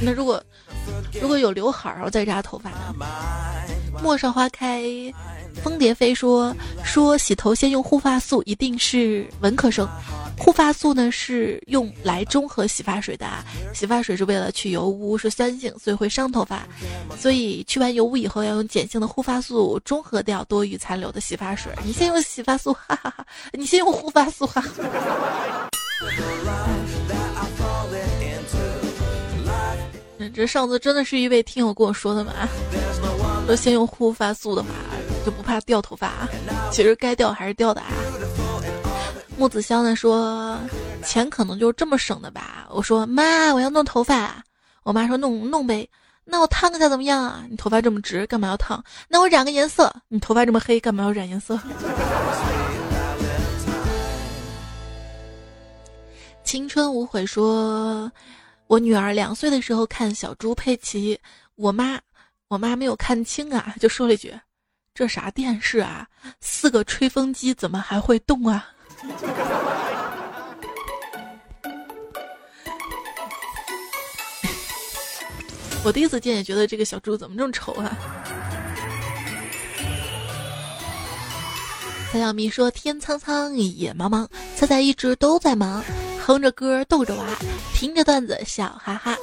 [0.00, 0.42] 那如果
[1.20, 2.94] 如果有刘海儿，然后再扎头发呢？
[4.02, 4.84] 陌上花开，
[5.62, 9.88] 蜂蝶飞说说洗头先用护发素，一定是文科生。
[10.38, 13.26] 护发素呢是用来中和洗发水的，
[13.74, 16.62] 洗发水是为了去油污，是酸性，所以会伤头发。
[17.18, 21.72] 所以去完油污以后，要用碱性的护发素中和掉多余残留的洗发水。
[21.84, 23.26] 你先用洗发素，哈哈哈！
[23.52, 25.68] 你先用护发素，哈哈。
[30.32, 32.32] 这上次真的是一位听友跟我说的嘛？
[33.46, 34.68] 说先用护发素的话，
[35.24, 36.28] 就不怕掉头发。
[36.70, 37.88] 其实该掉还是掉的啊。
[39.36, 40.58] 木子香呢说，
[41.04, 42.66] 钱可能就是这么省的吧。
[42.70, 44.44] 我说妈，我要弄头发。
[44.82, 45.88] 我妈说弄弄呗。
[46.24, 47.44] 那我烫一下怎么样啊？
[47.48, 48.84] 你头发这么直，干嘛要烫？
[49.08, 49.90] 那我染个颜色。
[50.08, 51.58] 你头发这么黑，干嘛要染颜色？
[56.44, 58.10] 青春无悔说，
[58.68, 61.18] 我女儿两岁的时候看小猪佩奇，
[61.54, 61.98] 我妈
[62.48, 64.38] 我妈没有看清啊，就说了一句
[64.94, 66.06] ：“这啥电视啊？
[66.42, 68.68] 四个吹风机怎么还会动啊？”
[75.82, 77.96] 我第一次见也觉得这个小猪怎么这么丑啊！
[82.12, 85.82] 蔡小咪说：“天苍苍，野茫茫，菜菜一直都在忙，
[86.22, 87.24] 哼着歌逗着娃，
[87.78, 89.16] 听着段子笑哈哈。”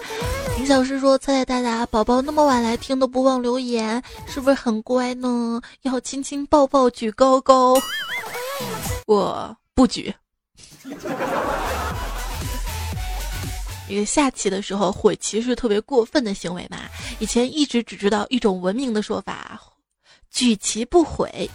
[0.55, 5.61] 林小诗说：“菜菜大大，宝宝那么晚来听都不忘留言，是不是很乖呢？
[5.81, 7.75] 要亲亲抱抱举高高，
[9.07, 10.13] 我不举。”
[13.89, 16.77] 因为下棋的时候悔棋是特别过分的行为嘛。
[17.19, 19.61] 以前一直只知道一种文明的说法，
[20.31, 21.49] 举棋不悔。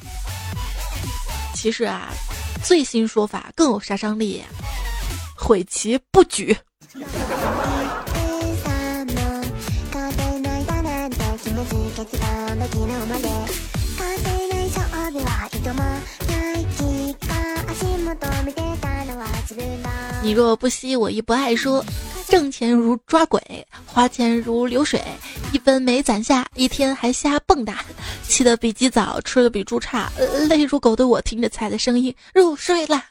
[1.55, 2.11] 其实啊，
[2.63, 4.45] 最新说法更有杀伤力，
[5.35, 6.55] 悔棋不举。
[6.93, 7.05] 你
[20.33, 21.85] 若不惜，我亦不爱说。
[22.27, 23.41] 挣钱如抓鬼，
[23.87, 25.01] 花钱如流水，
[25.53, 27.75] 一分没攒下，一天还瞎蹦跶。
[28.25, 30.11] 起得比鸡早，吃的比猪差，
[30.49, 33.05] 累如狗的我听着菜的声音入睡啦。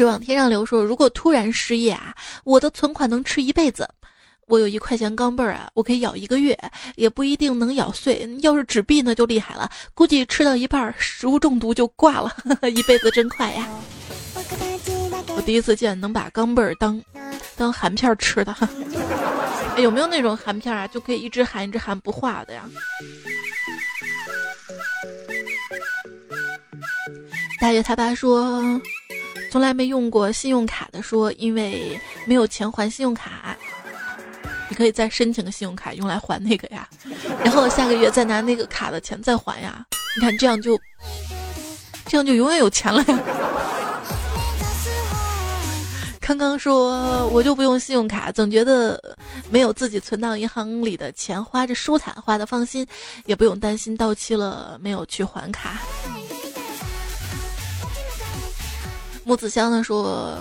[0.00, 3.86] 水往天上流说，如果突然失业啊，我的存款能吃一辈子。
[4.46, 6.58] 我有一块钱钢镚儿啊，我可以咬一个月，
[6.96, 8.26] 也不一定能咬碎。
[8.40, 12.34] 要是纸币呢，就厉害了，估计吃到一半食物中毒就挂了。
[12.74, 13.68] 一辈子真快呀！
[15.36, 16.98] 我第一次见能把钢镚儿当
[17.54, 18.56] 当含片吃的。
[19.76, 22.64] 有没有那种含片啊，就可以一直含一直含不化的呀？
[27.60, 28.80] 大爷他爸说，
[29.50, 33.56] 从来没用过信用卡的，说因为没有钱还信用卡。
[34.68, 36.88] 你可以再申请个信用卡用来还那个呀，
[37.42, 39.84] 然后下个月再拿那个卡的钱再还呀。
[40.16, 40.78] 你看这样就，
[42.06, 43.18] 这样就永远有钱了呀。
[46.20, 49.02] 刚刚说我就不用信用卡，总觉得
[49.50, 52.86] 没有自己存到银行里的钱花着舒坦，花的放心，
[53.26, 55.80] 也不用担心到期了没有去还卡。
[59.30, 60.36] 木子香呢说。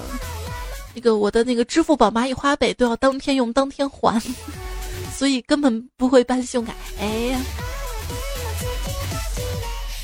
[0.95, 4.19] 那个我的那个支付宝、蚂蚁花呗都要当天用当天还，
[5.15, 6.73] 所以根本不会办信用卡。
[6.99, 7.39] 哎呀，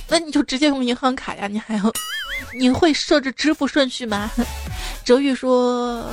[0.07, 1.47] 那你就直接用银行卡呀！
[1.47, 1.91] 你还要，
[2.59, 4.29] 你会设置支付顺序吗？
[5.03, 6.07] 哲宇说，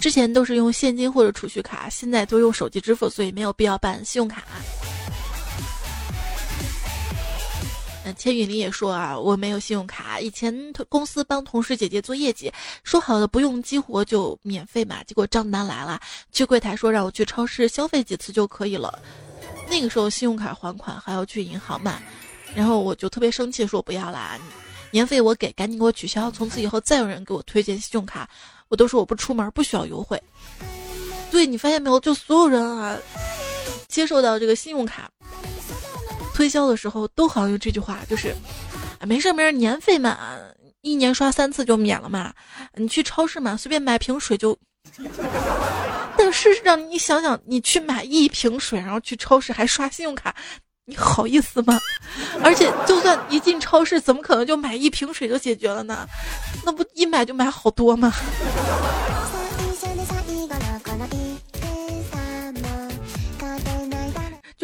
[0.00, 4.44] 之前都是用现金或者储蓄卡，现在都用手机支付，所以没有必要办信用卡。
[8.04, 10.54] 嗯，千羽林也说啊，我没有信用卡，以前
[10.90, 15.98] 公司帮同事姐姐做业绩，说好的不用激活就免费嘛，结果账单来了，
[16.30, 18.98] 去柜台说让我去超市消费几次就可以了，
[19.70, 21.98] 那个时候信用卡还款还要去银行嘛，
[22.54, 24.38] 然后我就特别生气，说不要啦，
[24.90, 28.28] 年费我给，赶紧给我取消，从此以后再有人给我推荐信用卡，
[28.68, 30.22] 我都说我不出门，不需要优惠。
[31.30, 32.98] 对你发现没有，就所有人啊，
[33.88, 35.10] 接受到这个信用卡。
[36.34, 38.34] 推销的时候都好像用这句话，就是，
[39.06, 40.18] 没事没事，年费嘛，
[40.82, 42.34] 一年刷三次就免了嘛。
[42.74, 44.58] 你去超市嘛，随便买瓶水就。
[46.18, 50.34] 但事实上，你想想，你去买一瓶水，然后去超市还刷信用卡，
[50.84, 51.78] 你好意思吗？
[52.42, 56.06] 而且，就算一进超市，怎么可能就买一瓶水就解决了呢？
[56.64, 58.12] 那不一买就买好多吗？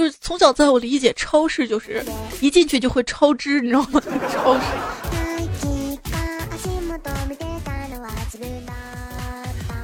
[0.01, 2.03] 就是从小在我理解，超市就是
[2.41, 4.01] 一进去就会超支，你知道吗？
[4.33, 4.65] 超市。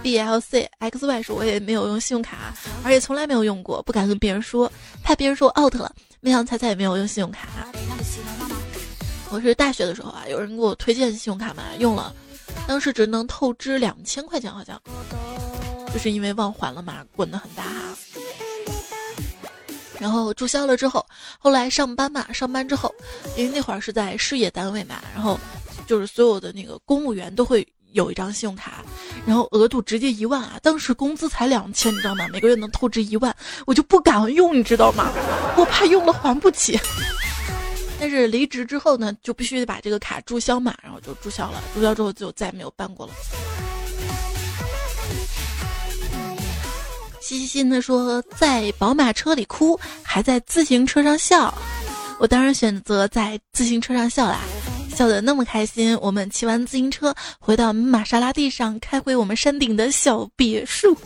[0.02, 5.92] B L C X Y 说我也没有用信用卡，而且从来没有用过，不敢跟别人说，怕别人说我 out 了。
[6.20, 7.68] 没想到彩彩也没有用信用卡。
[9.28, 12.10] 我是大学的时候啊，有人给我推荐信用卡嘛，用了，
[12.66, 14.80] 当时只能透支两千块钱，好像，
[15.92, 17.94] 就是因为忘还了嘛，滚的很大哈。
[19.98, 21.04] 然后注销了之后，
[21.38, 22.94] 后来上班嘛，上班之后，
[23.36, 25.38] 因为那会儿是在事业单位嘛，然后
[25.86, 28.84] 就是所有的那个公务员都会有一张信用卡，
[29.26, 30.58] 然后额度直接一万啊！
[30.62, 32.28] 当时工资才两千，你知道吗？
[32.30, 33.34] 每个月能透支一万，
[33.66, 35.10] 我就不敢用，你知道吗？
[35.56, 36.78] 我怕用了还不起。
[37.98, 41.62] 但是离职之后呢，就必须得把这个卡注销嘛，然后就注销了。
[41.74, 43.12] 注销之后就再也没有办过了。
[47.26, 51.52] 嘻嘻嘻的说，在宝马车里哭，还在自行车上笑。
[52.20, 54.38] 我当然选择在自行车上笑啦，
[54.94, 55.98] 笑得那么开心。
[56.00, 60.96] 我们骑完自行车，回到玛莎拉蒂上，开回我们山顶的小别墅。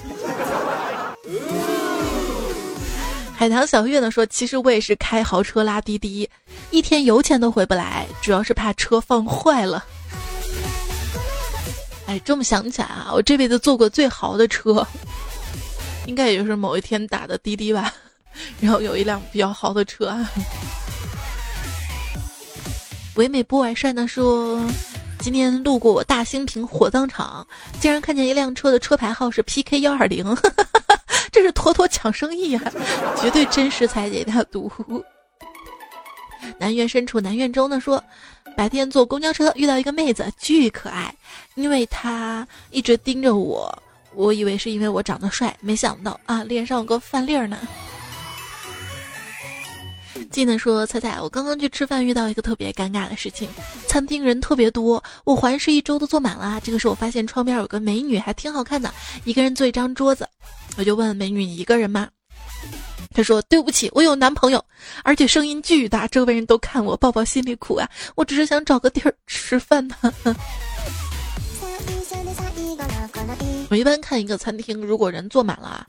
[3.34, 6.28] 海棠小月呢说，其实我也是开豪车拉滴滴，
[6.70, 9.82] 一天油钱都回不来，主要是怕车放坏了。
[12.04, 14.86] 哎，这么想起来啊，我这辈子坐过最豪的车，
[16.10, 17.94] 应该也就是某一天打的滴滴吧，
[18.60, 20.12] 然后有一辆比较豪的车。
[23.14, 24.60] 唯美不完善呢说，
[25.20, 27.46] 今天路过我大兴坪火葬场，
[27.78, 30.36] 竟然看见一辆车的车牌号是 PK 幺二零。
[31.30, 32.72] 这是妥妥抢生意啊！
[33.16, 34.68] 绝对真实才解他读。
[36.58, 38.02] 南苑深处南苑州呢说，
[38.56, 41.14] 白天坐公交车遇到一个妹子，巨可爱，
[41.54, 43.72] 因为她一直盯着我，
[44.14, 47.58] 我以为是因为我长得帅，没想到啊，脸上有个饭粒儿呢。
[50.30, 53.48] 记得说，彩彩，我刚刚去吃饭，遇到一个特别尴尬的事情，
[53.88, 56.60] 餐厅人特别多，我环视一周都坐满了。
[56.62, 58.92] 这个时候我发现窗边有个美女，还挺好看的，
[59.24, 60.28] 一个人坐一张桌子。
[60.76, 62.08] 我就问美女：“你一个人吗？”
[63.12, 64.64] 她说：“对不起，我有男朋友，
[65.02, 67.88] 而且声音巨大，周围人都看我，抱抱心里苦啊！
[68.14, 69.96] 我只是想找个地儿吃饭呢。
[73.70, 75.86] 我一般看一个餐厅，如果人坐满了，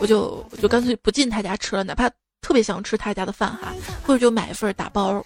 [0.00, 3.72] 我就我就干脆不进他家吃了，哪怕特别想吃他家的饭哈，
[4.04, 5.24] 或者就买一份打包。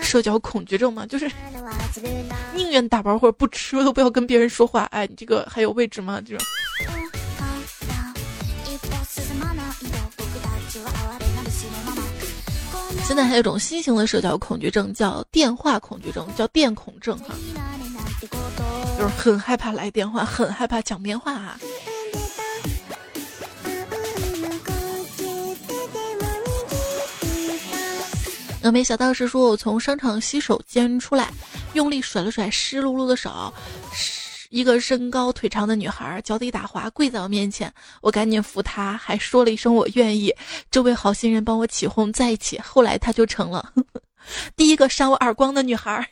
[0.00, 1.30] 社交恐惧症嘛，就是
[2.54, 4.84] 宁愿打包或者不吃，都不要跟别人说话。
[4.84, 6.22] 哎，你这个还有位置吗？
[6.26, 6.46] 这种。
[13.04, 17.34] 现在还有一种新型的社交恐惧症，叫电话恐惧症，叫电恐症哈，
[18.20, 21.58] 就是很害怕来电话，很害怕讲电话啊。
[28.62, 31.30] 峨眉小道士说：“我从商场洗手间出来，
[31.72, 33.52] 用力甩了甩湿漉漉的手。”
[34.50, 40.34] 一个身高腿长的女孩脚底打滑，跪在我面前，我赶紧扶她，还说了一声我愿意。
[40.70, 43.72] 这位好心人帮我起哄在一起，后来她就成了
[44.56, 46.06] 第一个扇我耳光的女孩。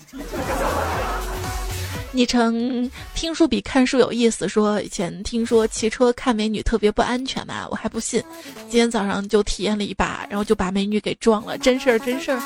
[2.18, 8.20] 昵称听书比看书有意思，说以前听说骑车看美女特别不安全嘛，我还不信，
[8.68, 12.40] 今天早上就体验了一把，然后就把美女给撞了，真事儿真事儿。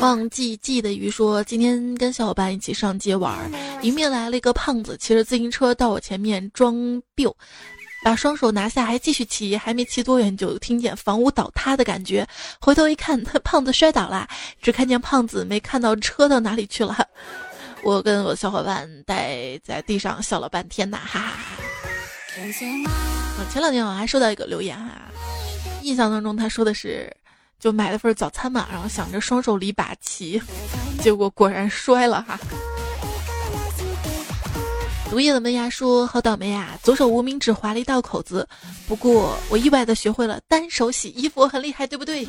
[0.00, 3.48] 忘记记的鱼说，今天跟小伙伴一起上街玩，
[3.82, 7.24] 迎面来了一个胖子，骑着自行车到我前面装逼。
[8.02, 12.26] 把双手拿下，还继续骑，还没骑多远就听见房屋倒塌的感觉。
[12.60, 14.28] 回头一看，胖子摔倒了，
[14.62, 16.96] 只看见胖子，没看到车到哪里去了。
[17.82, 21.56] 我跟我小伙伴待在地上笑了半天呐，哈哈哈。
[23.50, 25.02] 前两天我还收到一个留言哈，
[25.82, 27.10] 印象当中他说的是，
[27.58, 30.40] 就买了份早餐嘛，然后想着双手离把骑，
[31.00, 32.38] 结果果然摔了哈。
[35.16, 38.46] 毒液的门牙说：“好倒霉呀，左手无名指划了一道口子。
[38.86, 42.28] 不过我意外的学会了单手洗衣服，很厉害，对不对？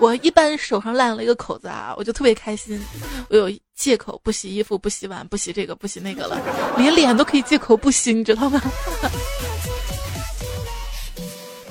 [0.00, 2.82] 我一般手上烂了一个口子啊，我就特别开心。
[3.28, 6.40] 我有借口不洗衣服、不洗碗、不洗这个、不洗那个了，
[6.78, 8.58] 连脸都可以借口不洗，你知道吗？”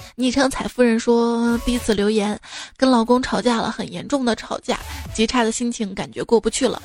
[0.16, 2.40] 昵称彩夫人说：“第一次留言，
[2.78, 4.80] 跟老公吵架了，很严重的吵架，
[5.16, 6.80] 极差的心情，感觉过不去了。”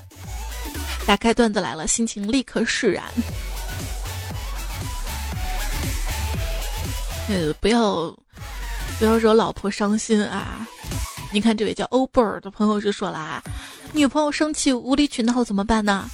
[1.06, 3.04] 打开段子来了，心情立刻释然。
[7.28, 8.14] 呃，不要
[8.98, 10.66] 不要惹老婆伤心啊！
[11.30, 13.42] 你看这位叫欧贝尔的朋友就说了啊，
[13.92, 16.08] 女朋友生气无理取闹怎么办呢？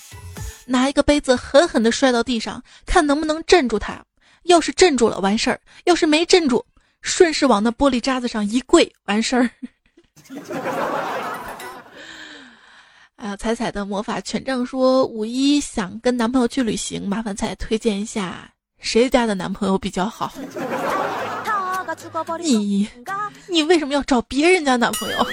[0.66, 4.04] 拿一个杯子狠狠的摔到地上，看能不能镇住她。
[4.44, 6.64] 要是镇住了，完事儿；要是没镇住，
[7.00, 9.48] 顺势往那玻璃渣子上一跪，完事儿。
[13.24, 18.50] 啊，彩彩的魔法权杖说五一想跟男朋友去旅行，麻烦彩推荐一下
[18.80, 20.30] 谁家的男朋友比较好。
[22.38, 22.86] 你
[23.48, 25.26] 你为什么要找别人家男朋友？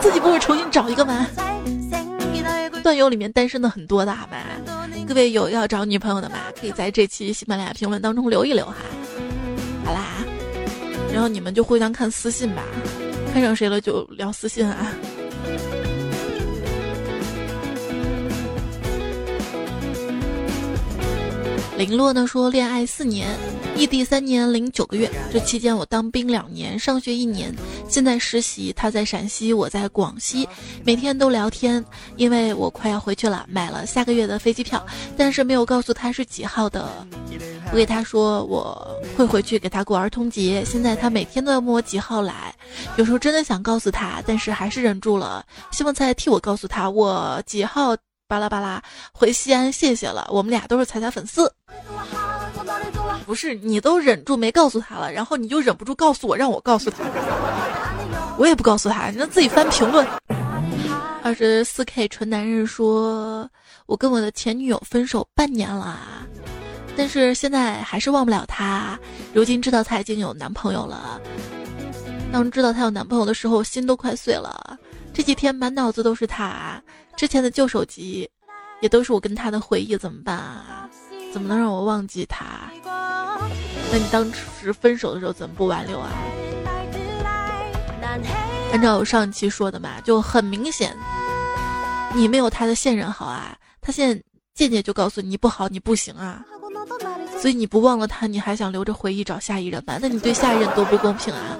[0.00, 1.26] 自己不会重新找一个吗？
[2.84, 4.36] 段友里面单身的很多的好吧？
[5.08, 6.36] 各位有要找女朋友的吗？
[6.60, 8.76] 可以在这期喜马拉雅评论当中留一留哈。
[9.84, 10.04] 好啦，
[11.12, 12.62] 然后你们就互相看私信吧，
[13.32, 14.86] 看上谁了就聊私信啊。
[21.78, 23.28] 林洛呢说，恋爱四年，
[23.76, 25.08] 异地三年零九个月。
[25.32, 27.54] 这期间我当兵两年，上学一年，
[27.88, 28.72] 现在实习。
[28.72, 30.48] 他在陕西，我在广西，
[30.82, 31.82] 每天都聊天。
[32.16, 34.84] 因为我快要回去了，买了下个月的飞机票，
[35.16, 37.06] 但是没有告诉他是几号的。
[37.70, 40.64] 我给他说我会回去给他过儿童节。
[40.64, 42.52] 现在他每天都要问我几号来，
[42.96, 45.46] 有时候真的想告诉他，但是还是忍住了。
[45.70, 47.96] 希望再替我告诉他我几号。
[48.28, 50.28] 巴拉巴拉，回西安，谢谢了。
[50.30, 51.50] 我们俩都是彩彩粉丝，
[53.24, 56.98] 不是你都忍住没告诉他了，然后你就忍不住告诉我，让我告诉他，
[58.36, 60.06] 我也不告诉他，你自己翻评论。
[61.22, 63.48] 二十四 K 纯男人说，
[63.86, 65.98] 我跟我的前女友分手半年了，
[66.98, 68.98] 但是现在还是忘不了他。
[69.32, 71.18] 如今知道他已经有男朋友了，
[72.30, 74.78] 当知道他有男朋友的时候，心都快碎了。
[75.14, 76.78] 这几天满脑子都是他。
[77.18, 78.30] 之前的旧手机，
[78.80, 80.88] 也都是我跟他的回忆，怎么办啊？
[81.32, 82.70] 怎么能让我忘记他？
[83.90, 86.12] 那你当时分手的时候怎么不挽留啊？
[88.72, 90.96] 按照我上期说的嘛，就很明显，
[92.14, 93.58] 你没有他的现任好啊。
[93.80, 94.22] 他现在
[94.54, 96.44] 渐渐就告诉你不好，你不行啊。
[97.40, 99.98] 所以你不忘了他，你还想留着回忆找下一任吧？
[100.02, 101.56] 那你对下一任多不公平啊！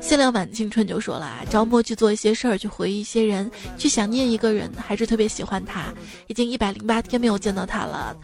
[0.00, 5.92] 限量版青春就说了，着魔去做一些事儿，去回忆一些人，去想念一个人，还是特别喜欢他。
[6.28, 8.16] 已经一百零八天没有见到他了，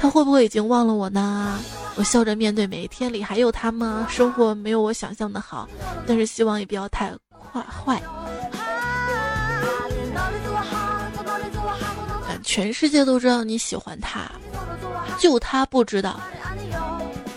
[0.00, 1.58] 他会不会已经忘了我呢？
[1.96, 4.06] 我笑着面对每一天里还有他吗？
[4.08, 5.68] 生活没有我想象的好，
[6.06, 7.10] 但是希望也不要太
[7.52, 8.00] 坏坏。
[12.42, 14.30] 全世界都知道你喜欢他，
[15.18, 16.20] 就他不知道，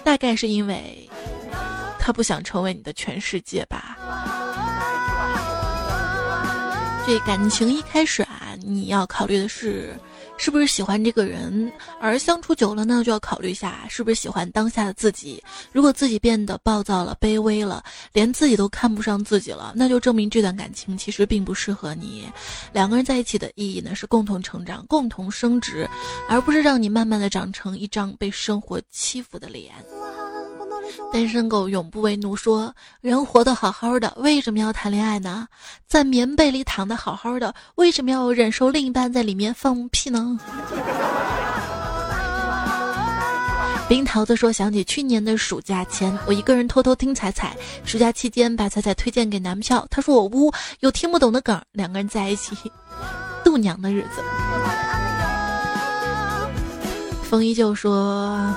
[0.04, 1.04] 大概是因为。
[2.00, 3.98] 他不想成为你的全世界吧？
[7.06, 9.94] 这感情一开始啊，你要考虑的是
[10.38, 15.44] 是不是喜欢这个人，而相处久了呢，就要考虑一下是不是喜欢当下的自己。
[15.72, 17.84] 如果自己变得暴躁了、卑微了，
[18.14, 22.28] 连自己都看不上自己了，那就证明这段感情其实并不适合你。
[22.72, 25.90] 两个人在一起的意义呢，是共同成长、共同升值，
[26.30, 29.74] 而不是让你慢慢的长成一张被生活欺负的脸。
[31.12, 35.48] 单身狗永不为奴，说人活得好好的，为什么要谈恋爱呢？
[35.88, 40.40] 在棉被里躺得好好的，为什么要忍受另一半在里面放屁呢？
[43.88, 52.54] 冰桃子说，想起去年的暑假前，我一个人偷偷听彩彩，暑假期间把彩彩推荐给男票，他说我污，有听不懂的梗，两个人在一起
[53.46, 54.22] 度娘的日子。
[57.24, 58.54] 风依旧说。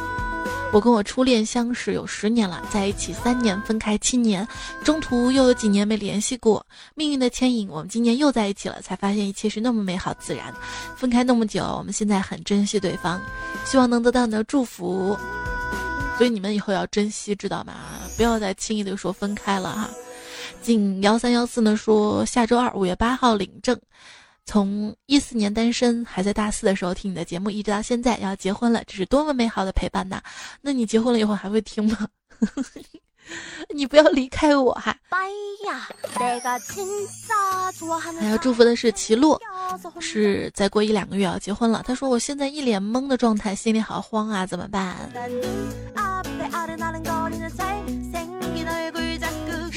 [0.73, 4.47] 我跟我初恋相识有十年了，在一起三年，分开七年，
[4.85, 6.65] 中途又有几年没联系过。
[6.95, 10.55] 命运的牵引，我们今年又在一起了，才发现一切是那么美好自然。
[10.97, 13.21] 分开那么久，我们现在很珍惜对方，
[13.65, 15.19] 希望能得到你的祝福。
[16.17, 17.75] 所以你们以后要珍惜，知道吗？
[18.17, 19.91] 不要再轻易的说分开了哈。
[20.63, 23.77] 仅幺三幺四呢说下周二五月八号领证。
[24.51, 30.21] 从一四年单身，还在大四的时候听你的节目，一直到现在要结婚了，这是多么美好的陪伴呐！
[30.61, 32.09] 那你结婚了以后还会听吗？
[33.73, 34.97] 你不要离开我哈！
[38.19, 39.41] 还要祝福的是齐洛，
[40.01, 41.85] 是再过一两个月要结婚了。
[41.87, 44.97] 他说我现在一脸懵的状态，心里好慌啊，怎么办？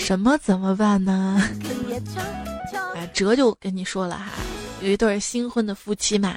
[0.03, 1.41] 什么怎么办呢？
[2.93, 4.31] 啊，哲就跟你说了哈。
[4.81, 6.35] 有一对新婚的夫妻嘛，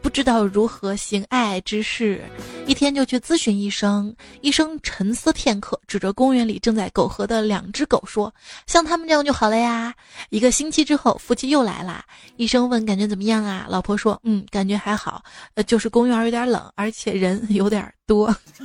[0.00, 2.24] 不知道如何行爱爱之事，
[2.66, 4.16] 一天就去咨询医生。
[4.40, 8.34] 医生沉思片刻，指着公园里正在苟合的两只狗说
[8.66, 9.94] ：“像他们这样就好了呀。”
[10.30, 12.02] 一个星期之后，夫妻又来了。
[12.36, 15.22] 医生问：“感觉怎么样啊？”老婆说：“嗯，感觉还好，
[15.54, 18.34] 呃，就是公园有点冷，而且人有点多。”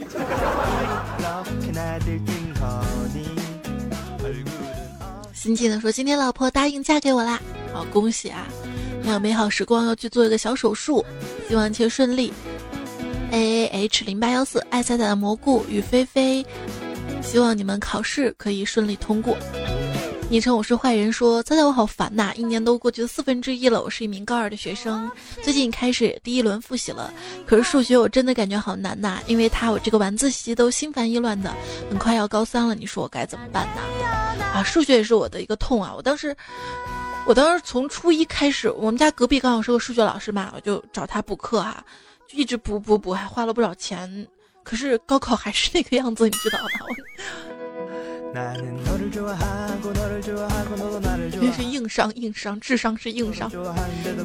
[5.48, 7.41] 紧紧的说：“今天老婆答应嫁给我啦，
[7.72, 8.45] 好恭喜啊！”
[9.02, 11.06] 还有美好时光要去做一个小手术，
[11.48, 12.34] 希望一切顺利。
[13.32, 16.45] A A H 零八幺四爱彩彩的蘑菇与菲菲，
[17.22, 19.38] 希望你们考试可以顺利通过。
[20.30, 22.34] 昵称我是坏人说：“猜猜我好烦呐！
[22.36, 25.10] 一年都过去了四分之一了，我是一名高二的学生，
[25.42, 27.14] 最近开始第一轮复习了。
[27.46, 31.56] 可是数学我真的感觉好难呐，因为他我这个晚自习都心烦意乱的。
[31.90, 34.44] 很快要高三了，你说我该怎么办呢？
[34.54, 35.94] 啊，数学也是我的一个痛啊！
[35.96, 36.36] 我当时，
[37.26, 41.82] 我当时从初一开始，我们家隔壁刚好是个数学老师嘛，我就找他补课哈，
[42.28, 44.28] 就一直补补补，还花了不少钱。
[44.62, 46.70] 可是高考还是那个样子，你知道吧？
[51.32, 53.50] 真是硬伤硬伤，智商是硬伤。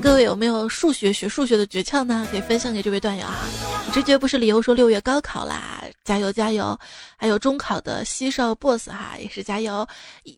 [0.03, 2.27] 各位有没有数学学数学的诀窍呢？
[2.31, 3.47] 可以分享给这位段友啊。
[3.93, 6.79] 直觉不是理由，说六月高考啦，加油加油！
[7.17, 9.87] 还有中考的西少 boss 哈，也是加油。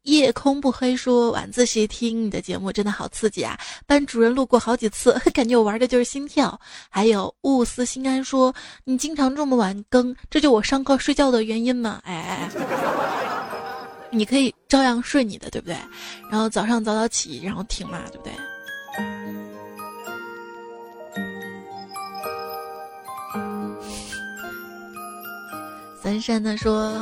[0.02, 3.58] 夜空不黑说晚自习听你的节目真的好刺激啊！
[3.86, 6.58] 班主任路过好几次， 感觉我玩的就是心跳。
[6.88, 8.54] 还有勿思心安说
[8.84, 12.00] 你经常这么晚更，这就我上课睡觉的原因吗？
[12.04, 12.48] 哎。
[14.14, 15.76] 你可以照样睡你的，对不对？
[16.30, 18.32] 然后早上早早起，然后听嘛，对不对？
[26.02, 27.00] 三山呢说，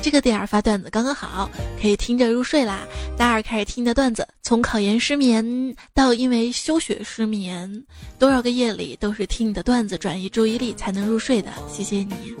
[0.00, 2.86] 这个点儿发段子刚刚好，可以听着入睡啦。
[3.16, 7.84] 大二开始听的段子，从考研失眠到因为休学失眠，
[8.18, 11.50] 多少个夜里都是听你的段子转移注意力才能入睡的。
[11.68, 12.34] 谢谢你。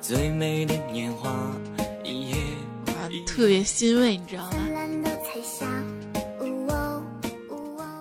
[0.00, 1.34] 最美的年华。
[3.34, 4.56] 特别欣慰，你知道吧？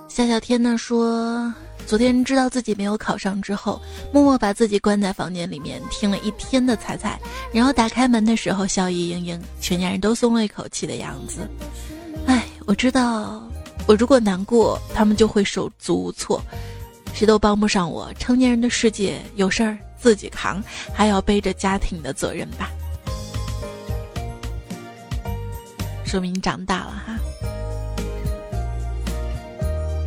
[0.07, 1.51] 夏小天呢说，
[1.87, 3.81] 昨天知道自己没有考上之后，
[4.13, 7.19] 默默把自己关在房间里面听了一天的彩彩，
[7.51, 11.49] 然后打开门的时候笑意盈盈，全家人都松了一口气的样子。
[12.27, 13.43] 哎，我知道，
[13.87, 16.39] 我如果难过，他们就会手足无措，
[17.11, 18.13] 谁都帮不上我。
[18.19, 20.63] 成年人的世界，有事儿自己扛，
[20.93, 22.69] 还要背着家庭的责任吧。
[26.13, 27.17] 说明你长大了哈，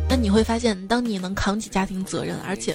[0.09, 2.73] 那你会发现，当你能扛起家庭责任，而且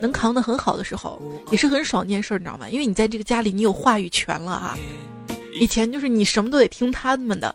[0.00, 2.68] 能扛得很好的时候，也是很爽一件事儿，你知道吗？
[2.68, 4.78] 因为你在这个家里，你有话语权了啊。
[5.58, 7.52] 以前就是你什么都得听他们的，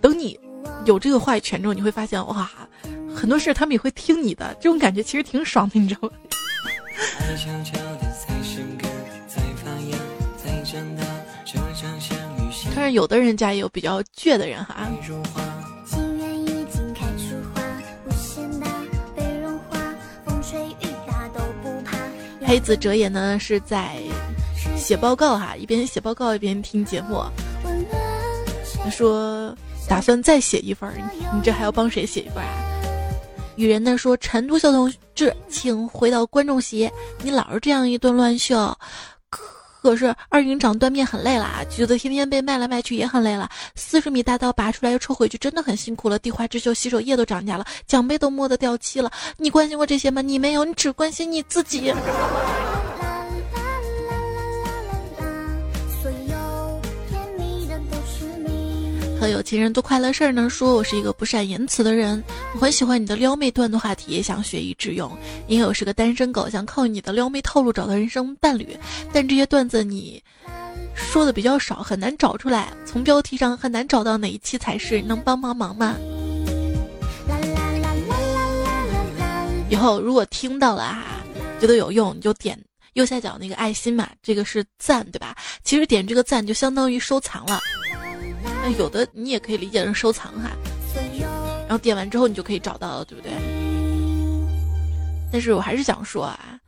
[0.00, 0.40] 等你
[0.86, 2.50] 有这个话语权之后，你会发现哇，
[3.14, 6.14] 很多事他们也会听你的，这种感觉其实挺爽的，你知道吗？
[12.78, 14.88] 但是有的人家也有比较倔的人哈。
[22.46, 23.96] 黑子哲也呢是在
[24.76, 27.20] 写报告哈，一边写报告一边听节目。
[28.84, 29.52] 他说
[29.88, 30.88] 打算再写一份，
[31.34, 32.64] 你这还要帮谁写一份啊？
[33.56, 36.88] 雨人呢说陈独秀同志，请回到观众席，
[37.24, 38.78] 你老是这样一顿乱笑。
[39.88, 46.18] 可是二营长断面很累了，橘子天天被卖来卖去也很累了，四十米大刀拔出来又抽回去，真的很辛苦了。
[46.18, 49.10] 地花之秀洗手液都涨价了，奖杯都摸得掉漆了。
[49.38, 50.20] 你关心过这些吗？
[50.20, 51.90] 你没有，你只关心你自己。
[59.20, 60.48] 和有情人做快乐事儿呢。
[60.48, 62.22] 说我是一个不善言辞的人，
[62.54, 65.10] 我很喜欢你的撩妹段子话题，也想学以致用。
[65.48, 68.76] 因为我是个单身狗，想靠你的撩妹套路找到人生伴侣。
[69.12, 70.22] 但这些段子你
[70.94, 72.68] 说的比较少，很难找出来。
[72.86, 75.96] 从标题上很难找到哪一期才是，能帮帮忙吗？
[79.68, 81.04] 以后如果听到了哈，
[81.60, 82.58] 觉得有用，你就点
[82.94, 85.36] 右下角那个爱心嘛，这个是赞，对吧？
[85.64, 87.60] 其实点这个赞就相当于收藏了。
[88.76, 90.50] 有的你也可以理解成收藏哈，
[91.60, 93.32] 然后点完之后你就可以找到了，对不对？
[95.32, 96.58] 但是我还是想说啊，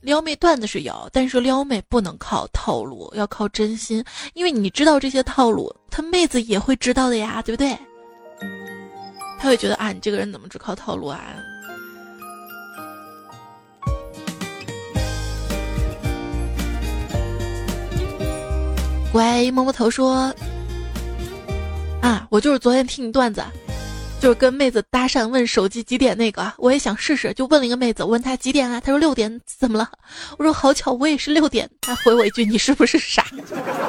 [0.00, 7.76] 撩妹段子是有，但是撩妹不能靠套路，要靠真心，因为你知道这些套路，他妹子也会知道的呀，对不对？
[9.40, 11.20] 他会觉得啊，你这个人怎么只靠套路啊？
[19.10, 20.32] 乖，摸摸头说。
[22.00, 23.42] 啊，我就是昨天听你段子，
[24.20, 28.80] 就是跟妹子搭讪问手机几点那个，我也想试试，就问了一个妹子，问她几点啊？
[28.80, 29.90] 她说六点，怎么了？
[30.38, 31.68] 我说好巧，我也是六点。
[31.80, 33.26] 她回我一句，你是不是傻？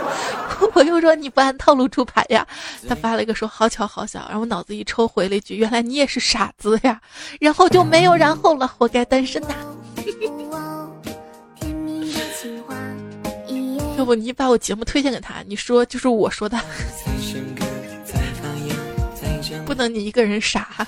[0.73, 2.45] 我又说你不按套路出牌呀？
[2.87, 6.99] 她发了一个说好巧好巧，然后我脑子一抽，回了一句，原来你也是傻子呀。
[7.39, 9.49] 然后就没有然后了，活该单身呐。
[13.97, 16.57] 要不你把我节目推荐给他，你说就是我说的。
[19.79, 20.85] 不能你一个人傻。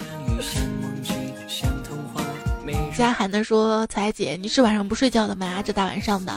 [2.93, 5.63] 佳涵的说：“彩姐，你是晚上不睡觉的吗？
[5.63, 6.33] 这大晚上的，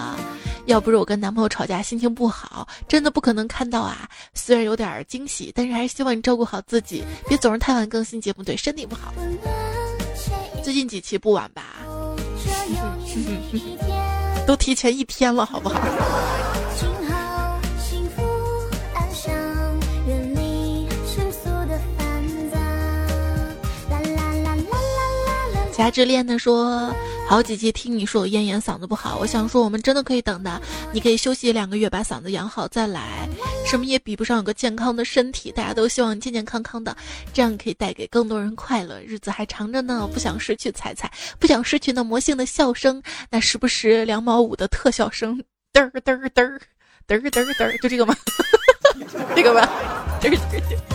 [0.66, 4.08] 要不是我跟男朋友吵架，心情不好，真的不可能看到啊。
[4.34, 9.12] 虽然有点惊喜，但是还是希望你照顾好自己，别总是太晚更新节目，对身体不好。
[10.62, 11.64] 最近几期不晚吧？
[14.46, 15.80] 都提前一天了，好不好？
[25.78, 26.94] 家之恋的说，
[27.28, 30.60] 好几期听你说我咽炎嗓子不好，我想说我们真的可以等的，
[30.92, 33.28] 你可以休息两个月把嗓子养好再来，
[33.66, 36.96] 什么也比不上有个健康的身体，大家都希望健健康康的，
[37.32, 41.10] 这样可以带给更多人快乐，日子还长着呢，不想失去彩彩，
[41.40, 45.36] 不想失去那魔性的笑声，那时不时两毛五的特效声，
[45.72, 46.60] 嘚儿嘚儿嘚儿
[47.06, 48.14] 嘚儿嘚儿嘚，就这个吗？
[49.34, 49.68] 这个吧，
[50.20, 50.94] 嘚儿嘚儿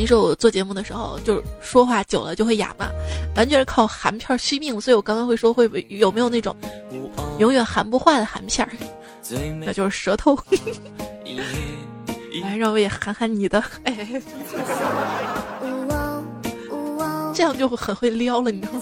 [0.00, 0.02] 嘚儿。
[0.02, 2.88] 你说我做节目的时候，就是说话久了就会哑嘛，
[3.36, 4.80] 完全是靠含片续命。
[4.80, 6.56] 所以我刚刚会说，会不会有没有那种
[7.38, 8.72] 永远含不化的含片儿？
[9.60, 10.34] 那就是舌头。
[12.42, 14.08] 来， 让我也含含你的，哎，
[17.34, 18.80] 这样就会很会撩了，你知道吗？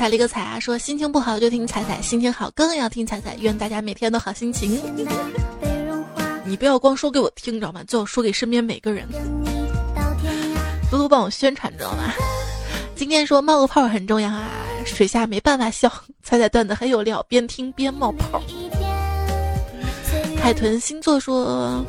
[0.00, 3.36] 踩了一个彩啊，说心情不好就听彩彩，心情好更要听彩彩。
[3.38, 4.80] 愿大家每天都好心情。
[6.42, 7.84] 你不要光说给我听，知道吗？
[7.86, 9.06] 最好说给身边每个人，
[10.90, 12.14] 多多帮我宣传，知道吗？
[12.96, 14.48] 今天说冒个泡很重要啊，
[14.86, 15.92] 水下没办法笑。
[16.22, 18.40] 彩彩段子很有料，边听边冒泡。
[20.42, 21.84] 海豚星座说。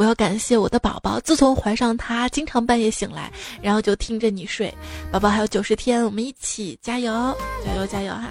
[0.00, 3.30] 我要感谢我的宝宝，自从怀上他，经常半夜醒来，
[3.60, 4.72] 然后就听着你睡。
[5.12, 7.12] 宝宝还有九十天，我们一起加油，
[7.62, 8.30] 加油，加油哈！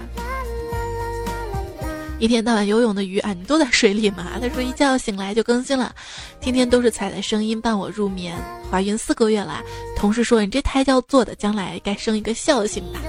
[2.18, 4.40] 一天到晚游泳的鱼啊，你都在水里吗？
[4.42, 5.94] 他说一觉醒来就更新了，
[6.42, 8.36] 天天都是彩的声音伴我入眠。
[8.72, 9.62] 怀孕四个月了，
[9.96, 13.00] 同事说你这胎教做的，将来该生一个孝心吧。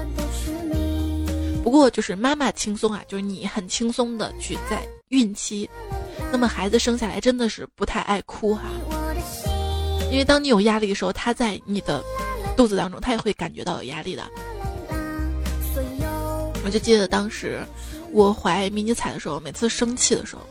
[1.63, 5.69] 不过就是妈妈轻松啊，就是你很轻松的去在孕期。
[6.31, 8.63] 那么孩子生下来真的是不太爱哭哈，
[10.11, 12.03] 因为当你有压力的时候，他在你的
[12.55, 14.23] 肚子当中，他也会感觉到有压力的。
[16.63, 17.59] 我就记得当时
[18.11, 20.41] 我怀迷你彩的时候，每次生气的时候，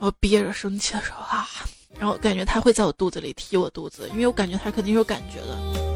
[0.00, 1.48] 我憋着生气的时候啊，
[1.98, 5.89] 然后感觉他会在我肚子里踢我肚子，因为我感觉他肯定有感觉的。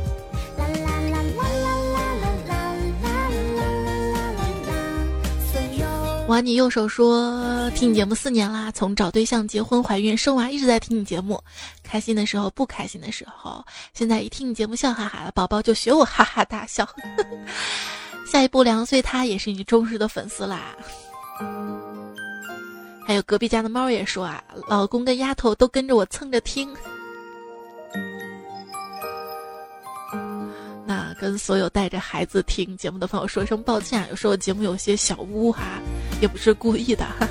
[6.27, 11.39] 玩你右手说听你节目四年啦，从找对象、结婚、怀孕、生娃一直在听你节目，
[11.83, 13.63] 开心的时候、不开心的时候，
[13.93, 16.89] 现在一听你节目笑哈哈了，宝宝就学我哈哈大笑。
[18.27, 20.75] 下一步两岁他也是你忠实的粉丝啦。
[23.07, 26.75] 还有隔壁家的猫也说啊，老公跟丫头都跟着我蹭着听。
[30.87, 35.81] 那跟所有带着孩子听节目的朋友说一声抱歉，有时候节目有些小污哈，
[36.21, 37.07] 也不是故意的。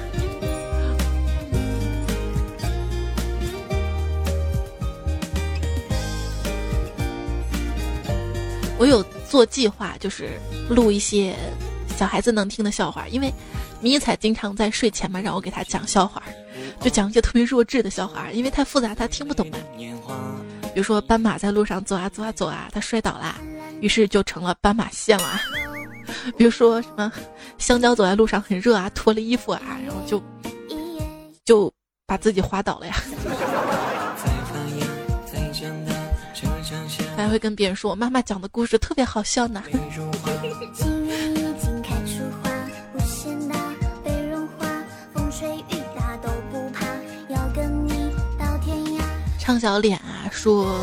[8.79, 10.31] 我有做计划，就是
[10.67, 11.35] 录一些
[11.95, 13.31] 小孩子能听的笑话，因为
[13.79, 16.23] 迷彩经常在睡前嘛，让我给他讲笑话，
[16.81, 19.57] 就讲一些特别弱智的笑话，因为太复杂他听不懂嘛。
[20.74, 23.36] 比如说斑马在路上走啊走啊走啊，它摔倒啦，
[23.80, 25.39] 于是就成了斑马线了。
[26.38, 27.11] 比如说什么
[27.57, 30.21] 香蕉走在路上很热啊，脱了衣服啊，然后就
[31.45, 31.71] 就
[32.07, 32.95] 把自己滑倒了呀。
[37.15, 39.63] 还会跟别人说我妈妈讲的故事特别好笑呢。
[49.39, 50.75] 唱小脸啊，说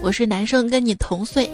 [0.00, 1.50] 我是男生，跟你同岁，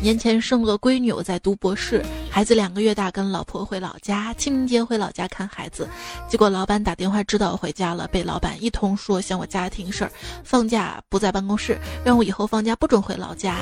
[0.00, 5.88] 年前生了个闺女，我在读博士，孩子两个月大，跟老婆回老家，清明节回老家看孩子，
[6.28, 10.12] 结果老板打电话知道我回家了，被老板一通说嫌我家庭事儿，
[10.44, 13.56] 放假不在办公室，让我以后放假不准回老家。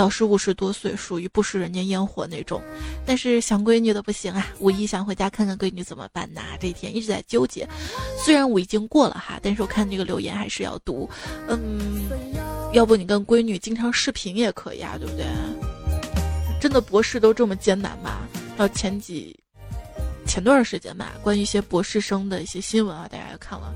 [0.00, 2.62] 倒是五十多岁，属于不食人间烟火那种，
[3.04, 4.46] 但是想闺女的不行啊！
[4.58, 6.40] 五一想回家看看闺女怎么办呢？
[6.58, 7.68] 这一天一直在纠结。
[8.16, 11.06] 虽然五一已经过了哈，但是我看这个留言还是要读。
[11.48, 12.08] 嗯，
[12.72, 15.26] 要不你跟闺女经常视频也可以啊，对不对？
[16.58, 18.26] 真的博士都这么艰难吗？
[18.56, 19.38] 到前几
[20.26, 23.70] 前段时间吧，关于一些博士生的一些新闻啊，大家也看了。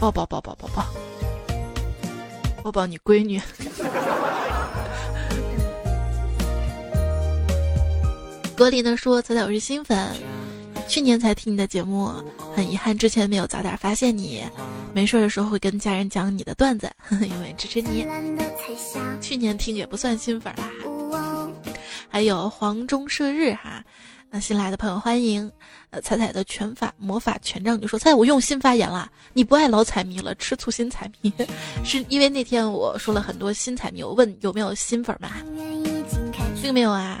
[0.00, 0.86] 抱抱抱抱抱抱，
[2.66, 3.40] 抱抱你闺女。
[8.56, 9.96] 格林呢说：“彩彩，我是新粉，
[10.88, 12.10] 去年才听你的节目，
[12.56, 14.42] 很遗憾之前没有早点发现你。
[14.92, 16.90] 没事的时候会跟家人讲你的段子，
[17.22, 18.04] 因为支持你。
[19.20, 20.68] 去年听也不算新粉啦。
[22.08, 23.84] 还有黄忠射日哈，
[24.36, 25.50] 那新来的朋友欢迎。
[25.88, 31.32] 呃，彩彩的拳法魔法权杖就说：“彩彩，我用心发言了，你不爱老彩迷了，吃醋新彩迷，
[31.82, 35.30] 是因为那天我说了很多新彩迷，我问有没有新粉嘛？
[36.60, 37.20] 并没有啊。”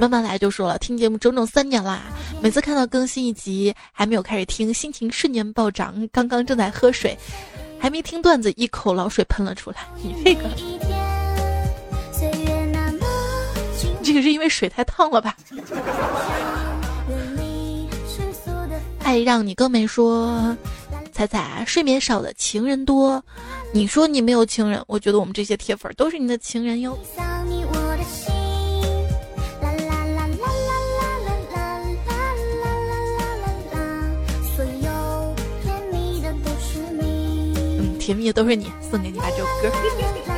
[0.00, 2.04] 慢慢来就说了，听节目整整三年啦，
[2.40, 6.08] 每次看到更新一集，还没有开始听，心情瞬间暴涨。
[6.10, 7.14] 刚刚正在喝水，
[7.78, 9.86] 还没听段子，一口老水喷了出来。
[10.02, 10.48] 你这个，
[14.12, 15.34] 这个是因为水太烫了吧？
[19.02, 20.54] 爱让你更没说，
[21.12, 23.24] 彩彩睡眠少的情人多，
[23.72, 26.98] 你说你没有情人，我觉得我们这些铁粉都是你的情人哟。
[37.98, 39.72] 甜蜜的都是你，送给你吧这首歌。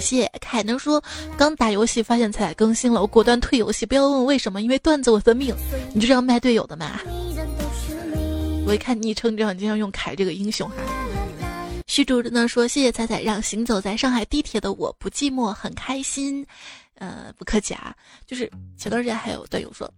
[0.00, 1.02] 谢凯能说，
[1.36, 3.84] 刚打游戏发现彩彩更新了，我果断退游戏。
[3.84, 5.54] 不要问为什么，因为段子我的命。
[5.94, 7.00] 你就这样卖队友的吗？
[8.66, 10.76] 我一看昵称，这样经常用凯这个英雄哈。
[11.86, 16.46] 虚竹呢说，谢谢彩彩让行走在上海地铁的我不寂寞，很开心。
[16.94, 17.94] 呃，不客气啊。
[18.26, 19.90] 就是前段时间还有队友说。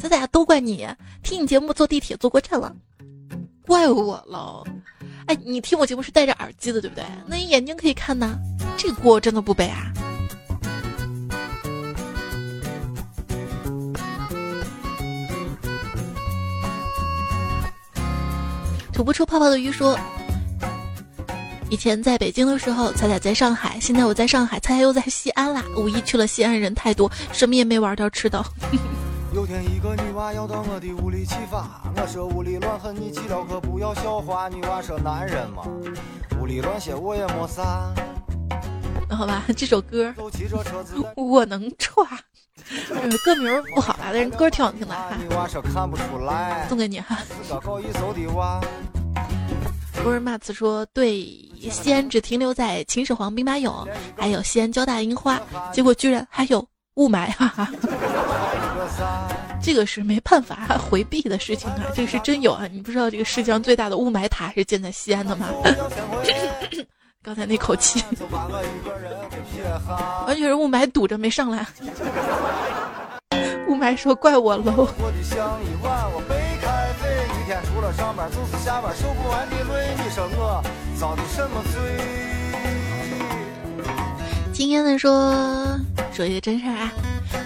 [0.00, 0.88] 彩彩都怪你，
[1.22, 2.74] 听你节目坐地铁坐过站了，
[3.66, 4.64] 怪我喽。
[5.44, 7.04] 你听我节目是戴着耳机的，对不对？
[7.26, 8.36] 那你眼睛可以看呐，
[8.76, 9.92] 这锅真的不背啊。
[18.92, 19.98] 吐不出泡泡的鱼说，
[21.70, 25.64] 以前在北京的时候，彩彩在上海，现在我在上海，彩彩又在西安啦。
[25.76, 28.44] 五一去了西安，人太多，什么也没玩到，吃到。
[29.34, 34.46] 有天一个女娃要到我的屋里去发，我说屋里乱很，你去了可不要笑话。
[34.50, 35.62] 女娃说男人嘛，
[36.38, 37.90] 屋里乱些我也没啥。
[39.08, 40.14] 好吧， 这首歌
[41.16, 42.06] 我能唱，
[43.24, 45.08] 歌名不好吧，但是歌挺好听的哈。
[46.68, 47.18] 送给你哈。
[50.02, 51.24] 波尔马茨说：“对，
[51.70, 55.40] 西安只停留在秦始皇兵马俑，还有西安交大樱花，
[55.72, 56.66] 结果居然还有
[56.96, 57.70] 雾霾，哈哈。
[59.62, 62.66] ”这个是没办法回避的事情啊，这个是真有啊！
[62.72, 65.48] 你不知道这个世界上最大的雾霾塔是建在西安的吗？
[67.22, 68.02] 刚才那口气，
[70.26, 71.64] 完全是雾霾堵着没上来。
[73.68, 74.88] 雾霾说怪我喽。
[84.52, 85.80] 今天的说
[86.12, 86.92] 说一个真事儿啊。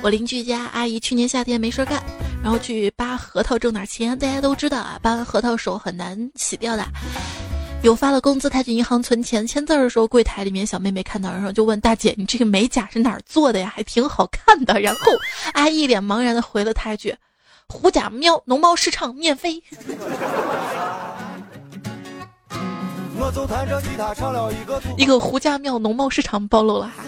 [0.07, 2.01] 我邻居家阿姨去年夏天没事干，
[2.41, 4.17] 然后去扒核桃挣点钱。
[4.17, 6.87] 大家都知道啊，扒完核桃手很难洗掉的。
[7.83, 13.73] 有发了工资，她去银行存钱签字的时候，柜台里面小妹妹看到，然后就问大姐：“你这个美甲是哪儿做的呀？
[13.75, 15.01] 还挺好看的。”然后
[15.55, 17.13] 阿姨一脸茫然的回了她一句
[17.67, 19.61] ：“狐假喵，农贸市场免费。”
[23.17, 27.03] 一个一个胡家庙农贸市场暴露了哈。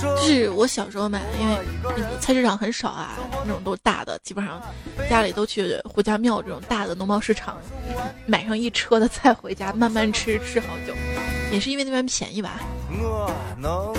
[0.00, 4.60] 就是我小时候买的，因为那个菜市场很少啊，那种都是大的，基本上
[5.08, 7.58] 家里都去胡家庙这种大的农贸市场，
[8.26, 10.94] 买上一车的菜回家慢慢吃，吃好久。
[11.52, 12.60] 也是因为那边便宜吧。
[12.90, 13.94] 我能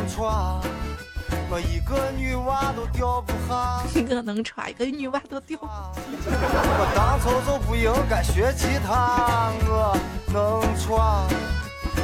[1.49, 5.91] 我一个女娃都吊不下，我能穿一个女娃都吊不下。
[6.29, 9.95] 我当初就不应该学吉他，我
[10.33, 10.89] 能穿。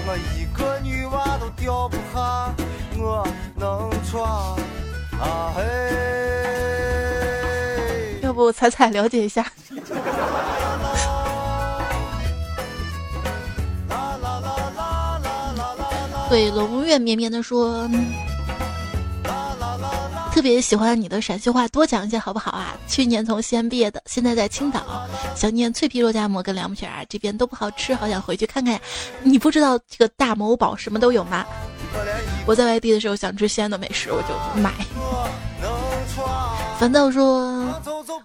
[0.06, 2.54] 我一个女娃都吊不下，
[2.98, 4.24] 我能穿。
[5.20, 5.62] 啊嘿！
[8.22, 9.46] 要不彩彩了解一下？
[16.30, 17.90] 对龙月绵绵的说。
[20.40, 22.74] 特别喜欢你的陕西话，多讲一些好不好啊？
[22.88, 28.80] 去年从西安毕业的，现在在青岛，想念脆皮肉夹馍跟凉皮儿，这边都不好吃，好想回去看看呀。
[29.22, 31.46] 你不知道这个大某宝什么都有吗？
[32.48, 34.72] 我在外地的时候想吃西安的美食，我就买。
[36.80, 37.70] 烦躁说：“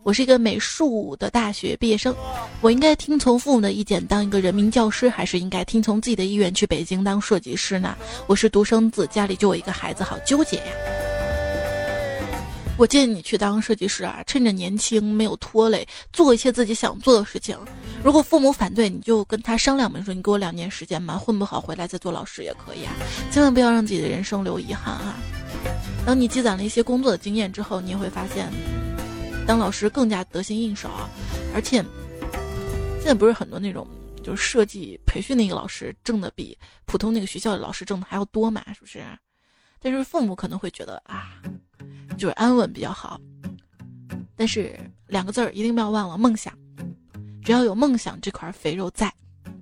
[0.04, 2.14] 我是一个美术的大学毕业生，
[2.60, 7.96] 我应该听从父母的意见当一个人民教师，还是应该听从自己的意愿去北京当设计师呢？
[8.28, 10.62] 我是独生子，家里就我一个孩子，好纠结呀。”
[12.76, 17.58] 我建议你去当设计师啊，趁着年轻没有拖累，做一些自己想做的事情。
[18.02, 22.92] 如果父母反对，你就跟他商量嘛，说你给我两年时间嘛，混不好回来再做老师也可以啊。
[23.30, 25.16] 千万不要让自己的人生留遗憾啊！
[26.04, 28.52] 当你积攒了一些工作的经验之后，你也会发现，
[29.46, 31.08] 当老师更加得心应手啊，
[31.54, 31.76] 而且
[32.98, 33.86] 现在不是很多那种。
[34.22, 36.56] 就是设计培训那个老师挣的比
[36.86, 39.04] 普通那个学校的老师挣的还要多嘛，是不是？
[39.78, 41.42] 但是父母可能会觉得啊，
[42.16, 43.20] 就是安稳比较好。
[44.36, 46.52] 但是两个字儿一定不要忘了梦想，
[47.44, 49.12] 只要有梦想，这块肥肉在，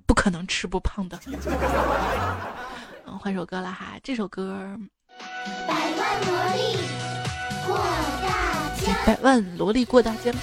[0.05, 1.19] 不可能吃不胖的。
[3.05, 4.77] 嗯，换首歌了哈，这首歌。
[5.67, 6.65] 百万萝莉
[7.65, 8.93] 过大江。
[9.05, 10.33] 百万萝莉过大江。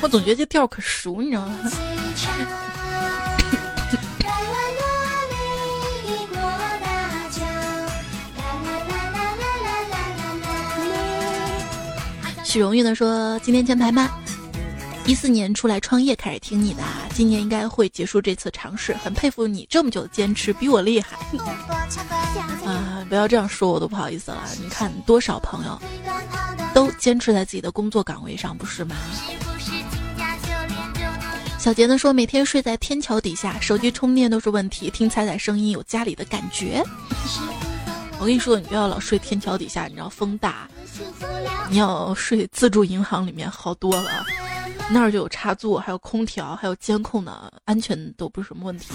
[0.00, 1.70] 我总觉得这调可熟，你知道吗？
[12.52, 14.10] 许荣誉的说：“今天前排吗？
[15.06, 16.82] 一四年出来创业开始听你的，
[17.14, 18.92] 今年应该会结束这次尝试。
[19.02, 21.16] 很佩服你这么久的坚持，比我厉害。
[22.66, 24.44] 啊，不要这样说，我都不好意思了。
[24.60, 25.80] 你看多少朋友
[26.74, 28.94] 都坚持在自己的工作岗位上，不是吗？”
[31.58, 36.84] 小杰呢说，每天睡在天桥底下，手机充电都是问题，听彩彩声音有家里的感觉。
[38.22, 40.68] 我跟你说，你不要老睡天桥底下，你知道风大。
[41.68, 44.24] 你要睡自助银行里面好多了。
[44.92, 48.92] 那儿就有插座，还有空调，还有监控呢，安全都不是什么问题。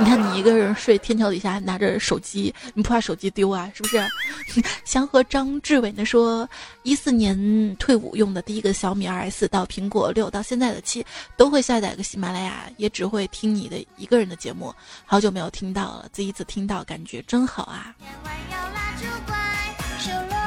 [0.00, 3.70] 你看你一个人睡天桥底下，拿着手机，你不怕手机丢啊？
[3.72, 4.04] 是不是？
[4.84, 6.48] 祥和张志伟呢说，
[6.82, 11.06] 一四年退伍用的第一个小米二 S 到苹果六到现在的七，
[11.36, 14.74] 都会下载个喜马拉雅，也只会听你的一个人的节目。
[15.06, 17.94] 好久没有听到了，第一次听到，感觉真好啊！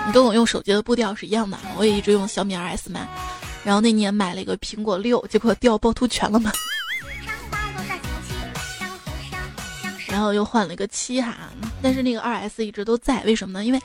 [0.06, 3.08] 你跟我用手机的步调是一样的，我也一直用小米二 S 嘛。
[3.64, 6.52] 然后那年买了一个苹果六，结果掉趵突泉了嘛。
[10.08, 11.36] 然后又换了一个七哈，
[11.82, 13.66] 但是那个二 S 一直都在，为什么呢？
[13.66, 13.80] 因为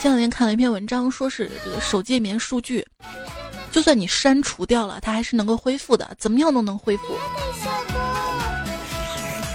[0.00, 2.84] 前两天看了一篇文章，说是这个手机里面数据，
[3.70, 7.16] 就算你删除掉了，它还是能够恢复的，怎么样都能恢复。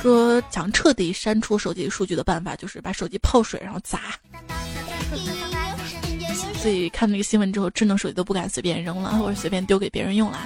[0.02, 4.00] 说想彻底删除手机数据的办法，就是把手机泡水然后砸。
[6.68, 10.38] 所以看那个新闻之后，智能手机都不敢随便扔了，或者随便丢给别人用了。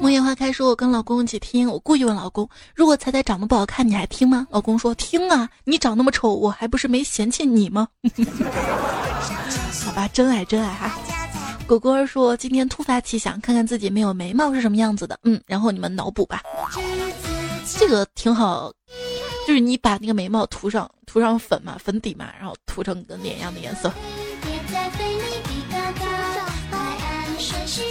[0.00, 7.88] 木叶花开说：“我跟老公一起听，我故意问老公，如果彩彩长得不好看，你还听吗？”老公说：“听啊，你长那么丑，我还不是没嫌弃你吗？”
[9.84, 10.96] 好吧，真爱真爱哈。
[11.66, 16.40] 果果儿说：“今天突发奇想，看看自己没有眉毛是什么样子的。”嗯，然后你们脑补吧。
[17.66, 18.72] 这个挺好，
[19.46, 23.92] 就是你把那个眉毛涂上涂上粉嘛，粉底嘛，然后涂成跟脸一样的颜色。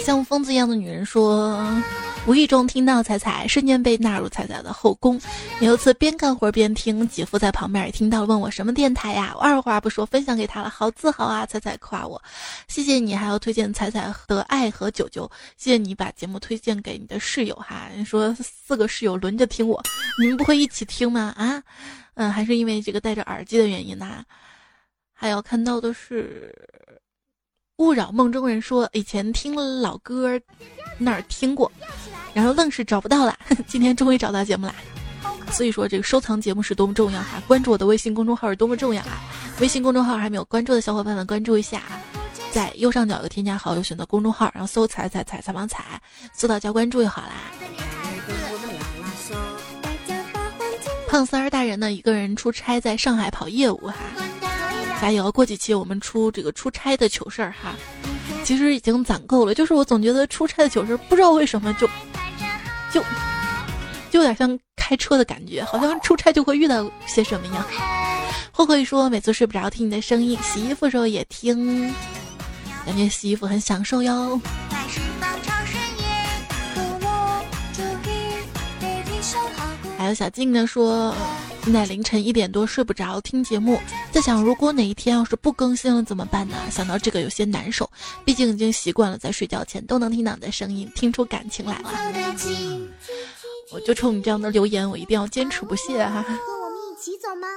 [0.04, 1.58] 像疯子一样的女人说。
[2.26, 5.20] 无意中听到彩彩，瞬间被纳入彩彩的后宫。
[5.60, 9.34] 有一次边干活边听，姐夫在旁边也听到，问我什么电台呀？
[9.36, 11.44] 我二话不说分享给他了，好自豪啊！
[11.44, 12.22] 彩彩夸我，
[12.66, 17.90] 谢谢你，还要推荐彩彩的爱和九九，谢谢你把节目推荐给你的室友哈。
[17.94, 19.82] 你说四个室友轮着听我，
[20.18, 21.34] 你们不会一起听吗？
[21.36, 21.62] 啊，
[22.14, 24.24] 嗯，还是因为这个戴着耳机的原因呢？
[25.12, 26.54] 还有看到的是。
[27.78, 30.40] 勿扰梦中人说，以前听老歌，
[30.96, 31.70] 那儿听过，
[32.32, 33.36] 然后愣是找不到了。
[33.66, 34.74] 今天终于找到节目啦，
[35.50, 37.42] 所以说这个收藏节目是多么重要哈！
[37.48, 39.20] 关注我的微信公众号是多么重要啊！
[39.60, 42.00] 微信公众号还没有关注的小伙伴们关注一下啊，
[42.52, 46.00] 在右上角有添加好友，选择公众号，然后搜“彩彩彩采访彩”，
[46.32, 47.32] 搜到加关注就好啦。
[51.08, 53.96] 胖三儿大人呢，一个人出差在上海跑业务哈。
[55.04, 55.30] 加油！
[55.30, 57.74] 过几期我们出这个出差的糗事儿哈，
[58.42, 59.52] 其实已经攒够了。
[59.52, 61.86] 就是我总觉得出差的糗事儿，不知道为什么就
[62.90, 63.02] 就
[64.10, 67.62] 就有点像开车的感觉，好像出差就会遇到些什么样。
[68.50, 71.92] 慧慧说，每次睡不着听你的声音，洗衣服时候也听，
[72.86, 74.40] 感觉洗衣服很享受哟。
[79.98, 81.14] 还有小静呢说。
[81.64, 83.80] 现在凌晨一点多睡不着听节目
[84.12, 86.56] 在想如果哪一天要是不更新了怎么办呢？
[86.70, 87.90] 想到这个有些难受
[88.22, 91.88] 毕竟已经习惯了在睡觉前都能听到你的声音听出感情来了。
[93.72, 97.48] 我就冲你这样的留言我一定要坚持不懈哈跟我们一起走吗？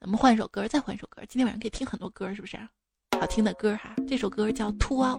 [0.00, 2.56] 咱们换首歌再换首歌今天晚上可以听很多歌是不是
[3.18, 5.18] 好听的歌哈这首歌叫兔奥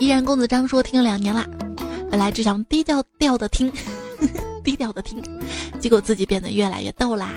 [0.00, 1.46] 依然公子张说听了两年了
[2.14, 3.72] 本来只想低调调的听，
[4.62, 5.20] 低调的听，
[5.80, 7.32] 结果自己变得越来越逗啦。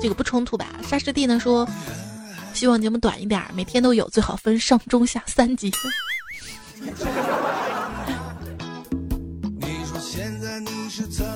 [0.00, 0.78] 这个不冲突吧？
[0.86, 1.68] 沙师弟呢说，
[2.54, 5.72] 希望节目短一点，每天都有，最好分上中下三集。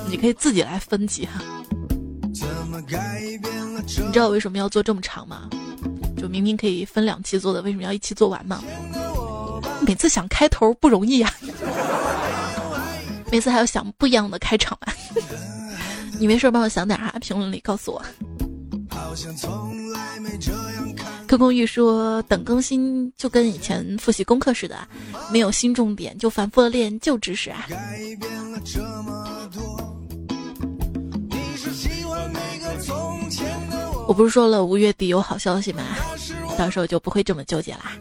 [0.09, 1.41] 你可以自己来分级哈。
[3.85, 5.49] 你知道我为什么要做这么长吗？
[6.15, 8.63] 就明明可以分两期做的，为什么要一期做完吗？
[9.87, 11.33] 每次想开头不容易呀，
[13.31, 14.93] 每次还要想不一样的开场啊。
[16.19, 18.03] 你没事帮我想点哈，评论里告诉我。
[21.25, 24.77] 柯空玉说：“等更新就跟以前复习功课似的，
[25.31, 27.65] 没有新重点，就反复的练旧知识啊。”
[34.05, 35.83] 我不是说了五月底有好消息吗？
[36.57, 37.93] 到时候就不会这么纠结啦。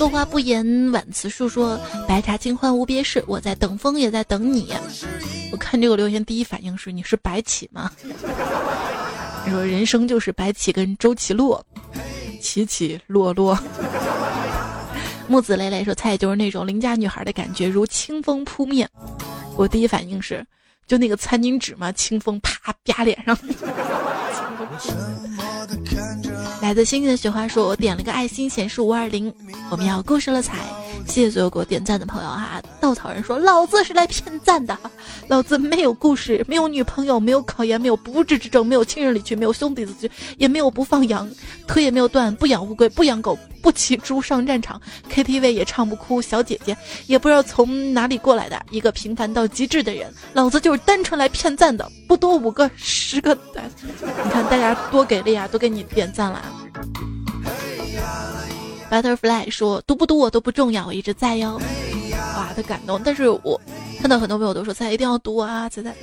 [0.00, 1.78] 落花不言晚辞树说
[2.08, 4.72] ：“白茶清欢无别事，我在等风也在等你。”
[5.52, 7.90] 我看这个留言第一反应是你是白起吗？
[9.44, 11.62] 你说人生就是白起跟周奇洛，
[12.40, 13.58] 起起落落。
[15.28, 18.88] 木子磊磊说：“菜就是那种邻家女孩的感觉，如清风扑面。”
[19.54, 20.42] 我第一反应是。
[20.86, 23.36] 就那个餐巾纸嘛，清风啪啪脸上。
[26.70, 29.34] 来自星星的雪花说：“我点了个爱心，显示五二零。
[29.72, 30.58] 我们要故事了彩，
[31.04, 34.78] 谢谢所有给我点赞的朋友哈。”稻草人说：“老子是来骗赞的，
[35.26, 40.08] 老子没有故事，没有女朋友，没有考研，没有不治之症，没有亲人离去，没有兄弟死去，
[40.38, 41.28] 也没有不放羊，
[41.66, 44.80] 腿也没有断，不养乌龟，不养狗。”不骑猪上战场
[45.10, 46.20] ，KTV 也唱不哭。
[46.20, 53.70] 小姐姐也不知道从哪里过来的一个平凡到极致的人，老子就是单纯来骗赞的，不多五个十个赞。
[54.24, 56.42] 你看大家多给力啊，都给你点赞了。
[58.90, 61.60] Butterfly 说读不读我都不重要，我一直在哟。
[62.36, 63.00] 哇，他感动。
[63.04, 63.60] 但是我
[64.00, 65.94] 看到很多朋友都说在一定要读啊，菜菜。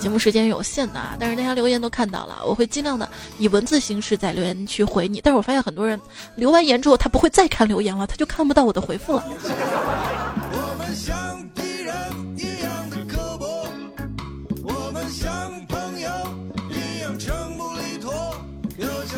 [0.00, 3.06] 节目时间有限的啊，但是大家留言都看到了，我会尽量的
[3.38, 5.20] 以文字形式在留言区回你。
[5.20, 6.00] 但是我发现很多人
[6.36, 9.24] 留完言之后，他不会再看留言了，他就看不到我的回复了。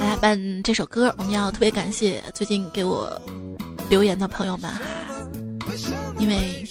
[0.01, 3.09] 来伴这首歌，我们要特别感谢最近给我
[3.89, 4.81] 留言的朋友们哈。
[6.19, 6.65] 因为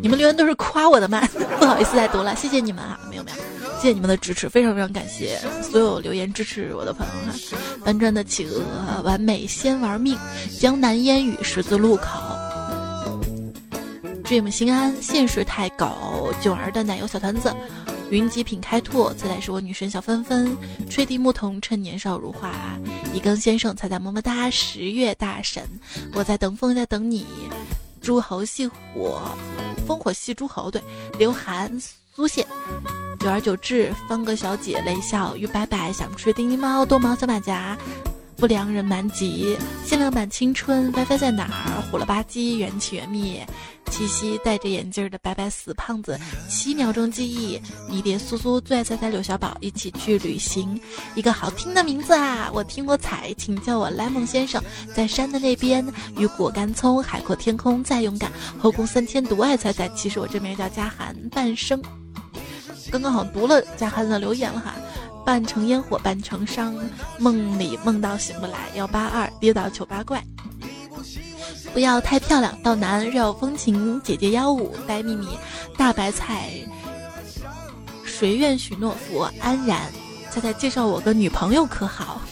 [0.00, 1.20] 你们留言都是夸我的嘛，
[1.58, 3.36] 不好意思再读了，谢谢你们啊，没有没有，
[3.80, 7.58] 谢谢你们的支持，非常非常感谢所有留言支持我的朋友哈。
[7.84, 10.16] 搬砖的企鹅，完美先玩命，
[10.58, 12.08] 江南烟雨十字路口
[14.24, 17.54] ，dream 心安，现实太狗，九儿的奶油小团子，
[18.10, 20.56] 云极品开拓，再来是我女神小芬芬，
[20.90, 22.52] 吹笛牧童趁年少如花，
[23.14, 25.62] 一更先生彩彩么么哒，十月大神，
[26.14, 27.26] 我在等风在等你。
[28.08, 29.20] 诸侯戏火，
[29.86, 30.70] 烽火戏诸侯。
[30.70, 30.82] 对，
[31.18, 31.70] 刘涵、
[32.14, 32.42] 苏谢，
[33.20, 37.76] 久而久之，方格小姐雷笑，于白白想吃叮叮猫，多毛小马甲，
[38.38, 41.82] 不良人蛮吉，限量版青春，WiFi 在哪儿？
[41.90, 43.44] 虎了吧唧，缘起缘灭。
[43.90, 46.16] 七夕戴着眼镜的白白死胖子，
[46.48, 47.60] 七秒钟记忆，
[47.90, 50.80] 迷迭苏苏最爱猜猜柳小宝，一起去旅行，
[51.16, 52.48] 一个好听的名字啊！
[52.54, 54.62] 我听过彩，请叫我莱蒙先生，
[54.94, 55.84] 在山的那边，
[56.16, 61.82] 雨果干葱，海阔天空再勇敢，后宫三千独爱猜猜，其实我这名叫嘉涵，半生，
[62.92, 64.76] 刚刚好像读了嘉涵的留言了哈，
[65.28, 66.74] 半成烟火半成伤，
[67.18, 70.24] 梦里梦到醒不来，幺八二跌倒糗八怪。
[71.74, 75.28] 不要太漂亮，道南绕风情，姐姐幺五呆秘密，
[75.76, 76.48] 大白菜，
[78.06, 79.82] 谁愿许诺福安然？
[80.30, 82.22] 猜猜介绍我个女朋友可好？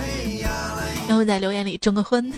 [1.06, 2.32] 然后在留言里征个婚。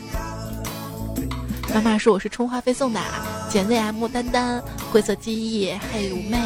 [1.72, 3.00] 妈妈说我是充话费送的，
[3.48, 6.36] 简 ZM 丹丹，灰色记忆，嘿妩媚，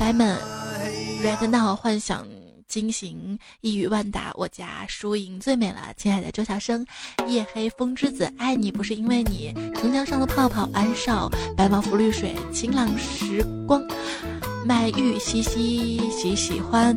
[0.00, 0.36] 白们
[1.22, 2.26] ，Red Now 幻想。
[2.68, 6.84] 惊醒一语万答，我家输赢最美了，亲爱的周小生，
[7.26, 13.82] 夜黑风之子，爱你不是因为你，城墙上的泡泡，安少，白毛浮绿水，晴朗时光，
[14.64, 16.96] 麦玉西西喜喜欢，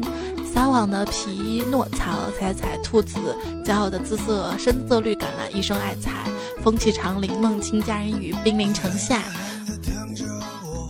[0.53, 3.17] 撒网的皮诺曹，踩踩兔子，
[3.63, 6.25] 骄傲的姿色，深色绿橄榄，一生爱财，
[6.63, 9.23] 风起长林梦清佳人语，兵临城下。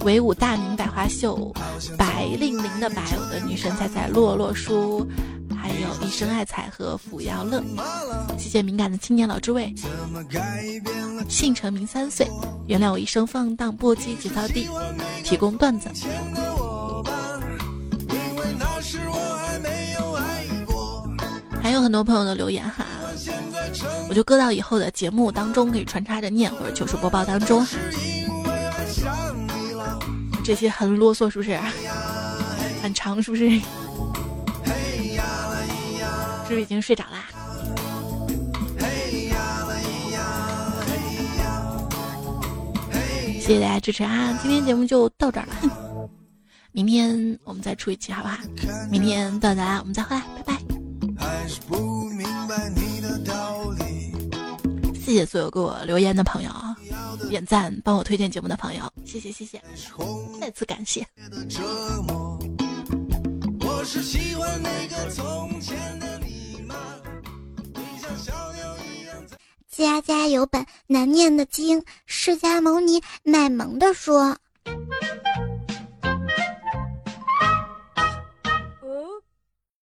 [0.06, 1.54] 唯舞大明百花秀，
[1.98, 5.06] 白令令的白，我的女神彩彩洛洛书，
[5.56, 7.62] 还有一生爱彩和福耀乐。
[8.38, 9.74] 谢谢敏感的青年老诸位，
[11.28, 12.28] 姓陈名三岁，
[12.68, 14.68] 原谅我一生放荡不羁节操低，
[15.24, 15.90] 提供段子。
[21.62, 22.86] 还有很多朋友的留言哈，
[24.08, 27.66] 我就搁到以后的节目当中可以穿插着念，或者糗事播报当中。
[30.50, 31.56] 这些很啰嗦，是不是？
[32.82, 33.48] 很长，是不是？
[33.52, 33.60] 是
[36.48, 37.26] 不是已经睡着啦？
[43.40, 44.40] 谢谢大家支持啊！
[44.42, 46.10] 今天节目就到这儿了，
[46.74, 48.36] 明天我们再出一期，好不好？
[48.90, 50.58] 明天到达我们再回来，拜拜。
[54.96, 56.50] 谢谢所有给我留言的朋友，
[57.28, 59.62] 点赞、帮我推荐节目的朋友，谢谢谢谢，
[60.40, 61.06] 再次感谢。
[69.70, 74.38] 家家有本难念的经，释迦牟尼卖萌的说。